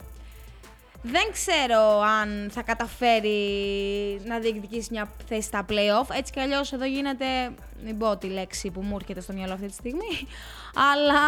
Δεν 1.02 1.32
ξέρω 1.32 2.00
αν 2.00 2.48
θα 2.50 2.62
καταφέρει 2.62 4.20
να 4.24 4.38
διεκδικήσει 4.38 4.88
μια 4.90 5.12
θέση 5.26 5.42
στα 5.42 5.64
play-off. 5.68 6.16
Έτσι 6.16 6.32
κι 6.32 6.40
αλλιώς 6.40 6.72
εδώ 6.72 6.84
γίνεται, 6.84 7.24
μην 7.84 7.98
πω 7.98 8.16
τη 8.16 8.26
λέξη 8.26 8.70
που 8.70 8.80
μου 8.80 8.96
έρχεται 9.00 9.20
στο 9.20 9.32
μυαλό 9.32 9.52
αυτή 9.52 9.66
τη 9.66 9.72
στιγμή, 9.72 10.26
αλλά 10.92 11.18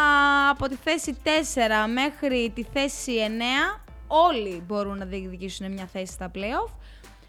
από 0.51 0.69
τη 0.69 0.75
θέση 0.75 1.17
4 1.25 1.29
μέχρι 1.93 2.53
τη 2.55 2.63
θέση 2.63 3.13
9 3.77 3.81
όλοι 4.07 4.63
μπορούν 4.67 4.99
να 4.99 5.05
διεκδικήσουν 5.05 5.73
μια 5.73 5.87
θέση 5.87 6.13
στα 6.13 6.31
play-off. 6.35 6.71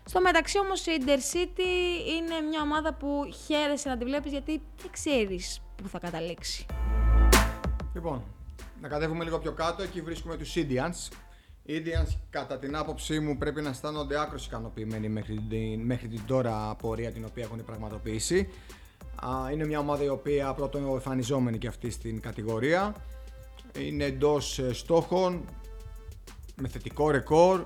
Στο 0.05 0.21
μεταξύ 0.21 0.59
όμως 0.59 0.85
η 0.85 0.91
Intercity 0.99 1.69
είναι 2.17 2.47
μια 2.49 2.61
ομάδα 2.61 2.93
που 2.93 3.21
χαίρεσαι 3.45 3.89
να 3.89 3.97
τη 3.97 4.05
βλέπεις 4.05 4.31
γιατί 4.31 4.61
δεν 4.81 4.91
ξέρεις 4.91 5.61
πού 5.81 5.87
θα 5.87 5.99
καταλήξει. 5.99 6.65
Λοιπόν, 7.93 8.23
να 8.81 8.87
κατέβουμε 8.87 9.23
λίγο 9.23 9.39
πιο 9.39 9.51
κάτω, 9.51 9.83
εκεί 9.83 10.01
βρίσκουμε 10.01 10.37
τους 10.37 10.53
Indians. 10.55 11.22
Οι 11.65 11.83
Indians, 11.85 12.17
κατά 12.29 12.57
την 12.57 12.75
άποψή 12.75 13.19
μου, 13.19 13.37
πρέπει 13.37 13.61
να 13.61 13.69
αισθάνονται 13.69 14.21
άκρως 14.21 14.45
ικανοποιημένοι 14.45 15.09
μέχρι 15.09 15.45
την, 15.49 15.79
μέχρι 15.79 16.07
την 16.07 16.21
τώρα 16.27 16.75
πορεία 16.75 17.11
την 17.11 17.25
οποία 17.25 17.43
έχουν 17.43 17.65
πραγματοποιήσει. 17.65 18.49
Α, 19.15 19.51
είναι 19.51 19.65
μια 19.65 19.79
ομάδα 19.79 20.03
η 20.03 20.07
οποία 20.07 20.53
πρώτον 20.53 20.87
εμφανιζόμενη 20.87 21.57
και 21.57 21.67
αυτή 21.67 21.89
στην 21.89 22.21
κατηγορία. 22.21 22.95
Είναι 23.79 24.03
εντός 24.03 24.61
στόχων, 24.71 25.45
με 26.55 26.67
θετικό 26.67 27.11
ρεκόρ, 27.11 27.65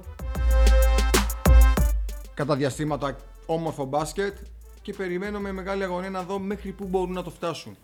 κατά 2.34 2.56
διαστήματα 2.56 3.16
όμορφο 3.46 3.86
μπάσκετ 3.86 4.38
και 4.82 4.94
περιμένω 4.94 5.40
με 5.40 5.52
μεγάλη 5.52 5.84
αγωνία 5.84 6.10
να 6.10 6.24
δω 6.24 6.40
μέχρι 6.40 6.72
πού 6.72 6.86
μπορούν 6.86 7.14
να 7.14 7.24
το 7.24 7.30
φτάσουν. 7.30 7.78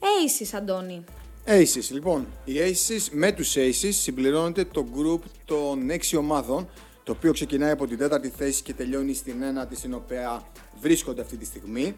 Aces, 0.00 0.56
Αντώνη. 0.56 1.04
Aces, 1.46 1.90
λοιπόν. 1.90 2.26
Οι 2.44 2.54
Aces 2.58 3.08
με 3.12 3.32
τους 3.32 3.54
Aces 3.56 3.90
συμπληρώνεται 3.90 4.64
το 4.64 4.86
group 4.96 5.20
των 5.44 5.88
6 5.90 6.18
ομάδων 6.18 6.68
το 7.04 7.12
οποίο 7.12 7.32
ξεκινάει 7.32 7.70
από 7.70 7.86
την 7.86 7.98
τέταρτη 7.98 8.28
θέση 8.28 8.62
και 8.62 8.74
τελειώνει 8.74 9.14
στην 9.14 9.42
ένατη 9.42 9.76
στην 9.76 9.94
οποία 9.94 10.42
βρίσκονται 10.80 11.20
αυτή 11.20 11.36
τη 11.36 11.44
στιγμή. 11.44 11.94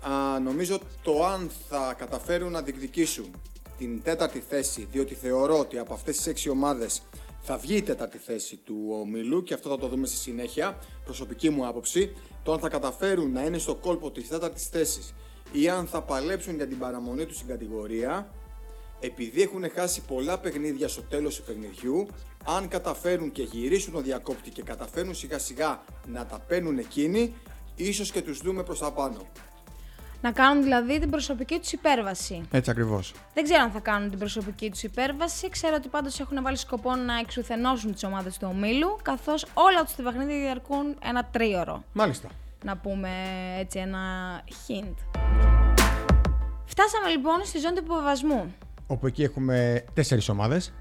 Α, 0.00 0.40
νομίζω 0.40 0.80
το 1.02 1.24
αν 1.24 1.50
θα 1.68 1.94
καταφέρουν 1.98 2.52
να 2.52 2.62
διεκδικήσουν 2.62 3.30
την 3.78 4.02
τέταρτη 4.02 4.42
θέση, 4.48 4.88
διότι 4.92 5.14
θεωρώ 5.14 5.58
ότι 5.58 5.78
από 5.78 5.94
αυτές 5.94 6.16
τις 6.16 6.26
έξι 6.26 6.48
ομάδες 6.48 7.02
θα 7.40 7.56
βγει 7.56 7.76
η 7.76 7.82
τέταρτη 7.82 8.18
θέση 8.18 8.56
του 8.56 8.86
ομίλου 9.00 9.42
και 9.42 9.54
αυτό 9.54 9.68
θα 9.68 9.78
το 9.78 9.88
δούμε 9.88 10.06
στη 10.06 10.16
συνέχεια, 10.16 10.78
προσωπική 11.04 11.50
μου 11.50 11.66
άποψη, 11.66 12.12
το 12.42 12.52
αν 12.52 12.58
θα 12.58 12.68
καταφέρουν 12.68 13.32
να 13.32 13.44
είναι 13.44 13.58
στο 13.58 13.74
κόλπο 13.74 14.10
της 14.10 14.28
τέταρτης 14.28 14.66
θέσης 14.66 15.14
ή 15.52 15.68
αν 15.68 15.86
θα 15.86 16.02
παλέψουν 16.02 16.56
για 16.56 16.66
την 16.66 16.78
παραμονή 16.78 17.26
τους 17.26 17.36
στην 17.36 17.48
κατηγορία, 17.48 18.32
επειδή 19.02 19.42
έχουν 19.42 19.70
χάσει 19.74 20.00
πολλά 20.00 20.38
παιχνίδια 20.38 20.88
στο 20.88 21.02
τέλος 21.02 21.36
του 21.36 21.42
παιχνιδιού, 21.42 22.06
αν 22.44 22.68
καταφέρουν 22.68 23.32
και 23.32 23.42
γυρίσουν 23.42 23.92
το 23.92 24.00
διακόπτη 24.00 24.50
και 24.50 24.62
καταφέρουν 24.62 25.14
σιγά 25.14 25.38
σιγά 25.38 25.82
να 26.06 26.26
τα 26.26 26.38
παίρνουν 26.38 26.78
εκείνοι, 26.78 27.34
ίσως 27.76 28.10
και 28.10 28.22
τους 28.22 28.38
δούμε 28.38 28.62
προς 28.62 28.78
τα 28.78 28.92
πάνω. 28.92 29.26
Να 30.20 30.32
κάνουν 30.32 30.62
δηλαδή 30.62 30.98
την 30.98 31.10
προσωπική 31.10 31.58
τους 31.58 31.72
υπέρβαση. 31.72 32.42
Έτσι 32.50 32.70
ακριβώς. 32.70 33.14
Δεν 33.34 33.44
ξέρω 33.44 33.62
αν 33.62 33.70
θα 33.70 33.80
κάνουν 33.80 34.10
την 34.10 34.18
προσωπική 34.18 34.70
τους 34.70 34.82
υπέρβαση. 34.82 35.48
Ξέρω 35.48 35.74
ότι 35.74 35.88
πάντως 35.88 36.20
έχουν 36.20 36.42
βάλει 36.42 36.56
σκοπό 36.56 36.94
να 36.94 37.18
εξουθενώσουν 37.18 37.92
τις 37.92 38.04
ομάδες 38.04 38.38
του 38.38 38.48
ομίλου, 38.50 38.98
καθώς 39.02 39.46
όλα 39.54 39.84
τους 39.84 39.94
τα 39.94 40.02
παιχνίδια 40.02 40.38
διαρκούν 40.38 40.96
ένα 41.04 41.24
τρίωρο. 41.24 41.84
Μάλιστα. 41.92 42.28
Να 42.64 42.76
πούμε 42.76 43.10
έτσι 43.58 43.78
ένα 43.78 44.00
hint. 44.46 44.94
Φτάσαμε 46.64 47.08
λοιπόν 47.08 47.44
στη 47.44 47.58
ζώνη 47.58 47.76
του 47.76 47.82
υποβασμού. 47.84 48.54
Όπου 48.92 49.06
εκεί 49.06 49.22
έχουμε 49.22 49.84
τέσσερις 49.94 50.28
ομάδες. 50.28 50.72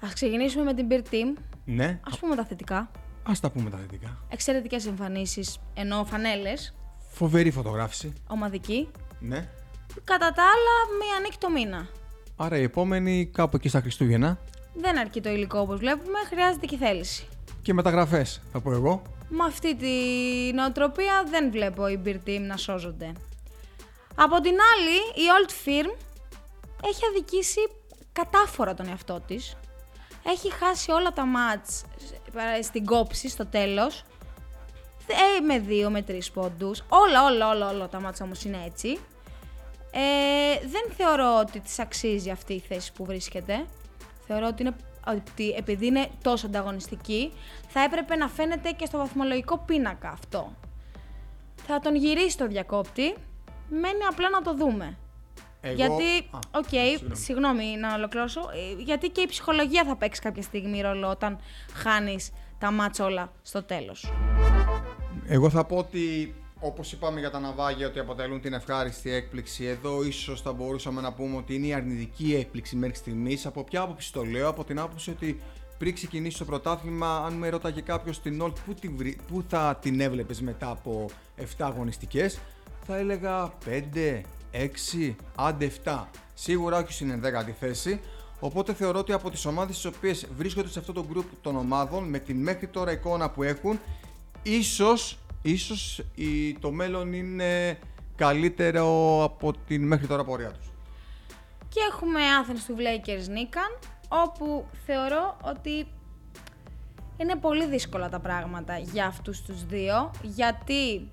Α 0.00 0.08
ξεκινήσουμε 0.14 0.64
με 0.64 0.74
την 0.74 0.86
Beer 0.90 1.14
Team. 1.14 1.38
Ναι. 1.64 2.00
Α 2.12 2.16
πούμε 2.16 2.36
τα 2.36 2.44
θετικά. 2.44 2.76
Α 3.22 3.32
τα 3.40 3.50
πούμε 3.50 3.70
τα 3.70 3.76
θετικά. 3.76 4.18
Εξαιρετικές 4.28 4.86
εμφανίσεις, 4.86 5.58
ενώ 5.74 6.04
φανέλες. 6.04 6.74
Φοβερή 7.10 7.50
φωτογράφηση. 7.50 8.12
Ομαδική. 8.26 8.88
Ναι. 9.18 9.48
Κατά 10.04 10.32
τα 10.32 10.42
άλλα, 10.42 10.96
μία 10.98 11.20
νίκη 11.22 11.36
το 11.38 11.50
μήνα. 11.50 11.88
Άρα 12.36 12.56
η 12.56 12.62
επόμενη 12.62 13.30
κάπου 13.32 13.56
εκεί 13.56 13.68
στα 13.68 13.80
Χριστούγεννα. 13.80 14.38
Δεν 14.74 14.98
αρκεί 14.98 15.20
το 15.20 15.30
υλικό 15.30 15.58
όπως 15.58 15.78
βλέπουμε, 15.78 16.18
χρειάζεται 16.26 16.66
και 16.66 16.76
θέληση. 16.76 17.26
Και 17.62 17.72
μεταγραφές, 17.72 18.42
θα 18.52 18.60
πω 18.60 18.72
εγώ. 18.72 19.02
Με 19.28 19.44
αυτή 19.46 19.76
τη 19.76 19.92
νοοτροπία 20.54 21.24
δεν 21.30 21.50
βλέπω 21.50 21.88
η 21.88 22.00
Beer 22.04 22.28
Team 22.28 22.40
να 22.46 22.56
σώζονται. 22.56 23.12
Από 24.14 24.40
την 24.40 24.52
άλλη, 24.74 24.96
η 25.14 25.26
Old 25.36 25.50
Firm 25.50 25.96
έχει 26.84 27.06
αδικήσει 27.10 27.60
κατάφορα 28.12 28.74
τον 28.74 28.88
εαυτό 28.88 29.20
της. 29.26 29.56
Έχει 30.26 30.52
χάσει 30.52 30.90
όλα 30.90 31.12
τα 31.12 31.26
μάτς 31.26 31.84
στην 32.62 32.84
κόψη 32.84 33.28
στο 33.28 33.46
τέλος. 33.46 34.04
Ε, 35.06 35.40
με 35.40 35.58
δύο, 35.58 35.90
με 35.90 36.02
τρεις 36.02 36.30
πόντους. 36.30 36.84
Όλα, 36.88 37.24
όλα, 37.24 37.48
όλα, 37.48 37.68
όλα 37.68 37.88
τα 37.88 38.00
μάτς 38.00 38.20
όμως 38.20 38.44
είναι 38.44 38.62
έτσι. 38.66 38.98
Ε, 39.90 40.66
δεν 40.66 40.92
θεωρώ 40.96 41.38
ότι 41.38 41.60
της 41.60 41.78
αξίζει 41.78 42.30
αυτή 42.30 42.52
η 42.52 42.60
θέση 42.60 42.92
που 42.92 43.04
βρίσκεται. 43.04 43.66
Θεωρώ 44.26 44.46
ότι, 44.46 44.62
είναι, 44.62 44.76
ότι 45.06 45.50
επειδή 45.50 45.86
είναι 45.86 46.10
τόσο 46.22 46.46
ανταγωνιστική, 46.46 47.32
θα 47.68 47.80
έπρεπε 47.80 48.16
να 48.16 48.28
φαίνεται 48.28 48.70
και 48.70 48.86
στο 48.86 48.98
βαθμολογικό 48.98 49.58
πίνακα 49.58 50.08
αυτό. 50.08 50.52
Θα 51.66 51.80
τον 51.80 51.94
γυρίσει 51.94 52.36
το 52.36 52.46
διακόπτη, 52.46 53.14
μένει 53.68 54.04
απλά 54.10 54.30
να 54.30 54.42
το 54.42 54.54
δούμε. 54.54 54.98
Εγώ... 55.64 55.74
Γιατί, 55.76 56.28
οκ, 56.50 56.64
okay, 56.70 56.96
συγγνώμη. 56.96 57.16
συγγνώμη 57.16 57.64
να 57.80 57.94
ολοκληρώσω, 57.94 58.40
ε, 58.40 58.82
γιατί 58.82 59.08
και 59.08 59.20
η 59.20 59.26
ψυχολογία 59.26 59.84
θα 59.84 59.96
παίξει 59.96 60.20
κάποια 60.20 60.42
στιγμή 60.42 60.80
ρόλο 60.80 61.08
όταν 61.10 61.38
χάνεις 61.72 62.30
τα 62.58 62.70
ματς 62.70 62.98
όλα 62.98 63.32
στο 63.42 63.62
τέλος. 63.62 64.12
Εγώ 65.26 65.50
θα 65.50 65.64
πω 65.64 65.76
ότι 65.76 66.34
όπως 66.60 66.92
είπαμε 66.92 67.20
για 67.20 67.30
τα 67.30 67.40
ναυάγια 67.40 67.86
ότι 67.86 67.98
αποτελούν 67.98 68.40
την 68.40 68.52
ευχάριστη 68.52 69.10
έκπληξη, 69.10 69.64
εδώ 69.64 70.02
ίσως 70.02 70.40
θα 70.42 70.52
μπορούσαμε 70.52 71.00
να 71.00 71.12
πούμε 71.12 71.36
ότι 71.36 71.54
είναι 71.54 71.66
η 71.66 71.72
αρνητική 71.72 72.34
έκπληξη 72.34 72.76
μέχρι 72.76 72.96
στιγμής. 72.96 73.46
Από 73.46 73.64
ποια 73.64 73.80
άποψη 73.80 74.12
το 74.12 74.24
λέω, 74.24 74.48
από 74.48 74.64
την 74.64 74.78
άποψη 74.78 75.10
ότι 75.10 75.40
πριν 75.78 75.94
ξεκινήσει 75.94 76.38
το 76.38 76.44
πρωτάθλημα, 76.44 77.16
αν 77.16 77.32
με 77.32 77.48
ρώταγε 77.48 77.80
κάποιος 77.80 78.20
την 78.20 78.40
Όλτ 78.40 78.56
πού, 78.66 78.74
την 78.74 78.96
βρει- 78.96 79.18
πού 79.28 79.44
θα 79.48 79.78
την 79.82 80.00
έβλεπες 80.00 80.40
μετά 80.40 80.70
από 80.70 81.10
7 81.36 81.44
αγωνιστικές, 81.58 82.38
θα 82.86 82.96
έλεγα 82.96 83.52
5, 83.64 84.20
6, 84.52 85.14
άντε 85.34 85.72
7. 85.84 86.04
Σίγουρα 86.34 86.78
όχι 86.78 86.92
στην 86.92 87.22
11η 87.24 87.52
θέση. 87.60 88.00
Οπότε 88.40 88.74
θεωρώ 88.74 88.98
ότι 88.98 89.12
από 89.12 89.30
τις 89.30 89.44
ομάδες 89.44 89.74
τις 89.74 89.84
οποίες 89.84 90.26
βρίσκονται 90.36 90.68
σε 90.68 90.78
αυτό 90.78 90.92
το 90.92 91.06
group 91.14 91.24
των 91.42 91.56
ομάδων 91.56 92.04
με 92.04 92.18
την 92.18 92.42
μέχρι 92.42 92.66
τώρα 92.66 92.92
εικόνα 92.92 93.30
που 93.30 93.42
έχουν 93.42 93.80
ίσως, 94.42 95.18
ίσως 95.42 96.04
η, 96.14 96.54
το 96.54 96.70
μέλλον 96.70 97.12
είναι 97.12 97.78
καλύτερο 98.16 99.22
από 99.24 99.52
την 99.66 99.86
μέχρι 99.86 100.06
τώρα 100.06 100.24
πορεία 100.24 100.50
τους. 100.50 100.70
Και 101.68 101.80
έχουμε 101.90 102.20
Athens 102.20 102.60
του 102.66 102.76
Lakers 102.76 103.28
Νίκαν, 103.28 103.78
όπου 104.08 104.66
θεωρώ 104.86 105.36
ότι 105.42 105.86
είναι 107.16 107.36
πολύ 107.36 107.66
δύσκολα 107.66 108.08
τα 108.08 108.18
πράγματα 108.20 108.78
για 108.78 109.06
αυτούς 109.06 109.42
τους 109.42 109.64
δύο, 109.66 110.10
γιατί 110.22 111.08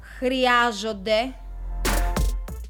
χρειάζονται 0.00 1.34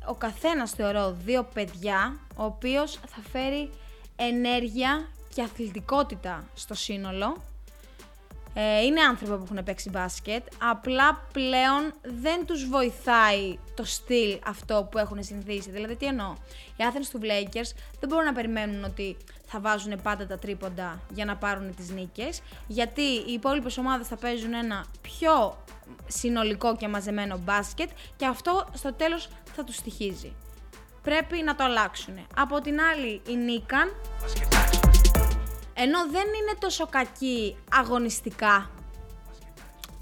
ο 0.07 0.15
καθένας 0.15 0.71
θεωρώ 0.71 1.13
δύο 1.25 1.45
παιδιά, 1.55 2.17
ο 2.37 2.45
οποίος 2.45 2.95
θα 3.07 3.23
φέρει 3.33 3.71
ενέργεια 4.17 5.09
και 5.35 5.43
αθλητικότητα 5.43 6.45
στο 6.55 6.75
σύνολο. 6.75 7.43
Ε, 8.55 8.81
είναι 8.85 9.01
άνθρωποι 9.01 9.37
που 9.37 9.43
έχουν 9.45 9.65
παίξει 9.65 9.91
μπάσκετ, 9.91 10.43
απλά 10.71 11.27
πλέον 11.33 11.93
δεν 12.03 12.47
τους 12.47 12.69
βοηθάει 12.69 13.59
το 13.75 13.85
στυλ 13.85 14.39
αυτό 14.47 14.89
που 14.91 14.99
έχουν 14.99 15.23
συνηθίσει. 15.23 15.71
Δηλαδή 15.71 15.97
τι 15.97 16.07
εννοώ, 16.07 16.35
οι 16.77 16.83
Athens 16.93 17.09
του 17.11 17.21
Lakers 17.23 17.71
δεν 18.01 18.09
μπορούν 18.09 18.25
να 18.25 18.33
περιμένουν 18.33 18.85
ότι 18.85 19.17
θα 19.47 19.61
βάζουν 19.61 20.03
πάντα 20.03 20.27
τα 20.27 20.39
τρίποντα 20.39 21.01
για 21.11 21.25
να 21.25 21.37
πάρουν 21.37 21.75
τις 21.75 21.91
νίκες, 21.91 22.41
γιατί 22.67 23.03
οι 23.03 23.33
υπόλοιπες 23.33 23.79
ομάδες 23.79 24.09
θα 24.09 24.17
παίζουν 24.17 24.55
ένα 24.55 24.85
πιο 25.01 25.65
συνολικό 26.07 26.77
και 26.77 26.89
μαζεμένο 26.89 27.39
μπάσκετ 27.39 27.91
και 28.17 28.27
αυτό 28.27 28.69
στο 28.73 28.93
τέλος 28.93 29.29
θα 29.55 29.65
τους 29.65 29.75
στοιχίζει. 29.75 30.33
Πρέπει 31.03 31.43
να 31.43 31.55
το 31.55 31.65
αλλάξουν. 31.65 32.27
Από 32.37 32.61
την 32.61 32.81
άλλη, 32.81 33.23
η 33.29 33.37
Νίκαν 33.37 33.89
ενώ 35.75 36.11
δεν 36.11 36.27
είναι 36.27 36.55
τόσο 36.59 36.87
κακοί 36.87 37.57
αγωνιστικά, 37.71 38.71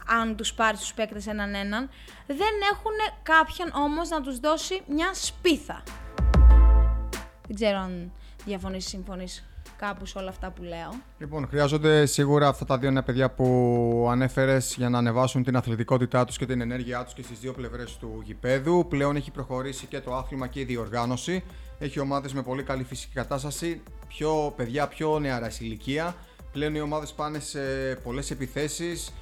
αν 0.07 0.37
τους 0.37 0.55
πάρεις 0.55 0.81
τους 0.81 0.95
παίκτες 0.95 1.27
έναν 1.27 1.55
έναν, 1.55 1.91
δεν 2.27 2.55
έχουν 2.73 2.93
κάποιον 3.23 3.71
όμως 3.75 4.09
να 4.09 4.21
τους 4.21 4.39
δώσει 4.39 4.83
μια 4.87 5.15
σπίθα. 5.15 5.83
Δεν 7.47 7.55
ξέρω 7.55 7.79
αν 7.79 8.13
διαφωνείς 8.45 8.85
ή 8.85 8.89
συμφωνείς 8.89 9.45
κάπου 9.87 10.07
σε 10.07 10.19
όλα 10.19 10.29
αυτά 10.29 10.51
που 10.51 10.63
λέω. 10.63 10.93
Λοιπόν, 11.19 11.47
χρειάζονται 11.49 12.07
σίγουρα 12.07 12.49
αυτά 12.49 12.65
τα 12.65 12.79
δύο 12.79 12.91
νέα 12.91 13.03
παιδιά 13.03 13.31
που 13.31 14.07
ανέφερες 14.11 14.75
για 14.77 14.89
να 14.89 14.99
ανεβάσουν 14.99 15.43
την 15.43 15.57
αθλητικότητά 15.57 16.25
τους 16.25 16.39
και 16.39 16.47
την 16.47 16.61
ενέργειά 16.61 17.05
τους 17.05 17.15
και 17.15 17.23
στις 17.23 17.39
δύο 17.39 17.53
πλευρές 17.53 17.97
του 17.97 18.23
γηπέδου. 18.25 18.87
Πλέον 18.89 19.17
έχει 19.17 19.31
προχωρήσει 19.31 19.87
και 19.87 20.01
το 20.01 20.15
άθλημα 20.15 20.47
και 20.47 20.61
η 20.61 20.65
διοργάνωση. 20.65 21.45
Έχει 21.79 22.01
ομάδες 22.01 22.33
με 22.33 22.43
πολύ 22.43 22.63
καλή 22.63 22.85
φυσική 22.85 23.15
κατάσταση, 23.15 23.83
πιο 24.09 24.53
παιδιά 24.57 24.89
πιο 24.89 25.19
νεαρά 25.19 25.51
σε 25.51 25.65
ηλικία. 25.65 26.15
Πλέον 26.53 26.75
οι 26.75 26.81
ομάδες 26.81 27.13
πάνε 27.13 27.39
σε 27.39 27.61
πολλές 28.03 28.31
επιθέσεις, 28.31 29.13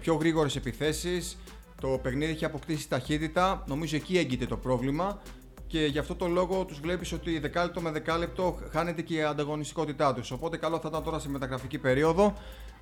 πιο 0.00 0.14
γρήγορες 0.14 0.56
επιθέσεις. 0.56 1.36
Το 1.80 1.88
παιχνίδι 2.02 2.32
έχει 2.32 2.44
αποκτήσει 2.44 2.88
ταχύτητα. 2.88 3.64
Νομίζω 3.66 3.96
εκεί 3.96 4.18
έγκυται 4.18 4.46
το 4.46 4.56
πρόβλημα 4.56 5.20
και 5.66 5.86
γι' 5.86 5.98
αυτό 5.98 6.14
το 6.14 6.26
λόγο 6.26 6.64
τους 6.64 6.80
βλέπεις 6.80 7.12
ότι 7.12 7.38
δεκάλεπτο 7.38 7.80
με 7.80 7.90
δεκάλεπτο 7.90 8.58
χάνεται 8.72 9.02
και 9.02 9.14
η 9.14 9.22
ανταγωνιστικότητά 9.22 10.14
τους. 10.14 10.30
Οπότε 10.30 10.56
καλό 10.56 10.78
θα 10.78 10.88
ήταν 10.88 11.02
τώρα 11.02 11.18
στη 11.18 11.28
μεταγραφική 11.28 11.78
περίοδο 11.78 12.34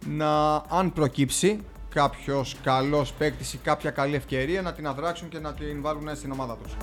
να 0.07 0.55
αν 0.55 0.93
προκύψει 0.93 1.61
κάποιος 1.89 2.57
καλός 2.63 3.13
παίκτης 3.13 3.53
ή 3.53 3.57
κάποια 3.57 3.91
καλή 3.91 4.15
ευκαιρία 4.15 4.63
να 4.63 4.73
την 4.73 4.87
αδράξουν 4.87 5.29
και 5.29 5.39
να 5.39 5.53
την 5.53 5.83
βάλουν 5.83 6.17
στην 6.17 6.33
ομάδα 6.33 6.57
τους. 6.63 6.77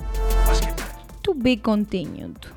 To 1.22 1.46
be 1.46 1.56
continued. 1.70 2.52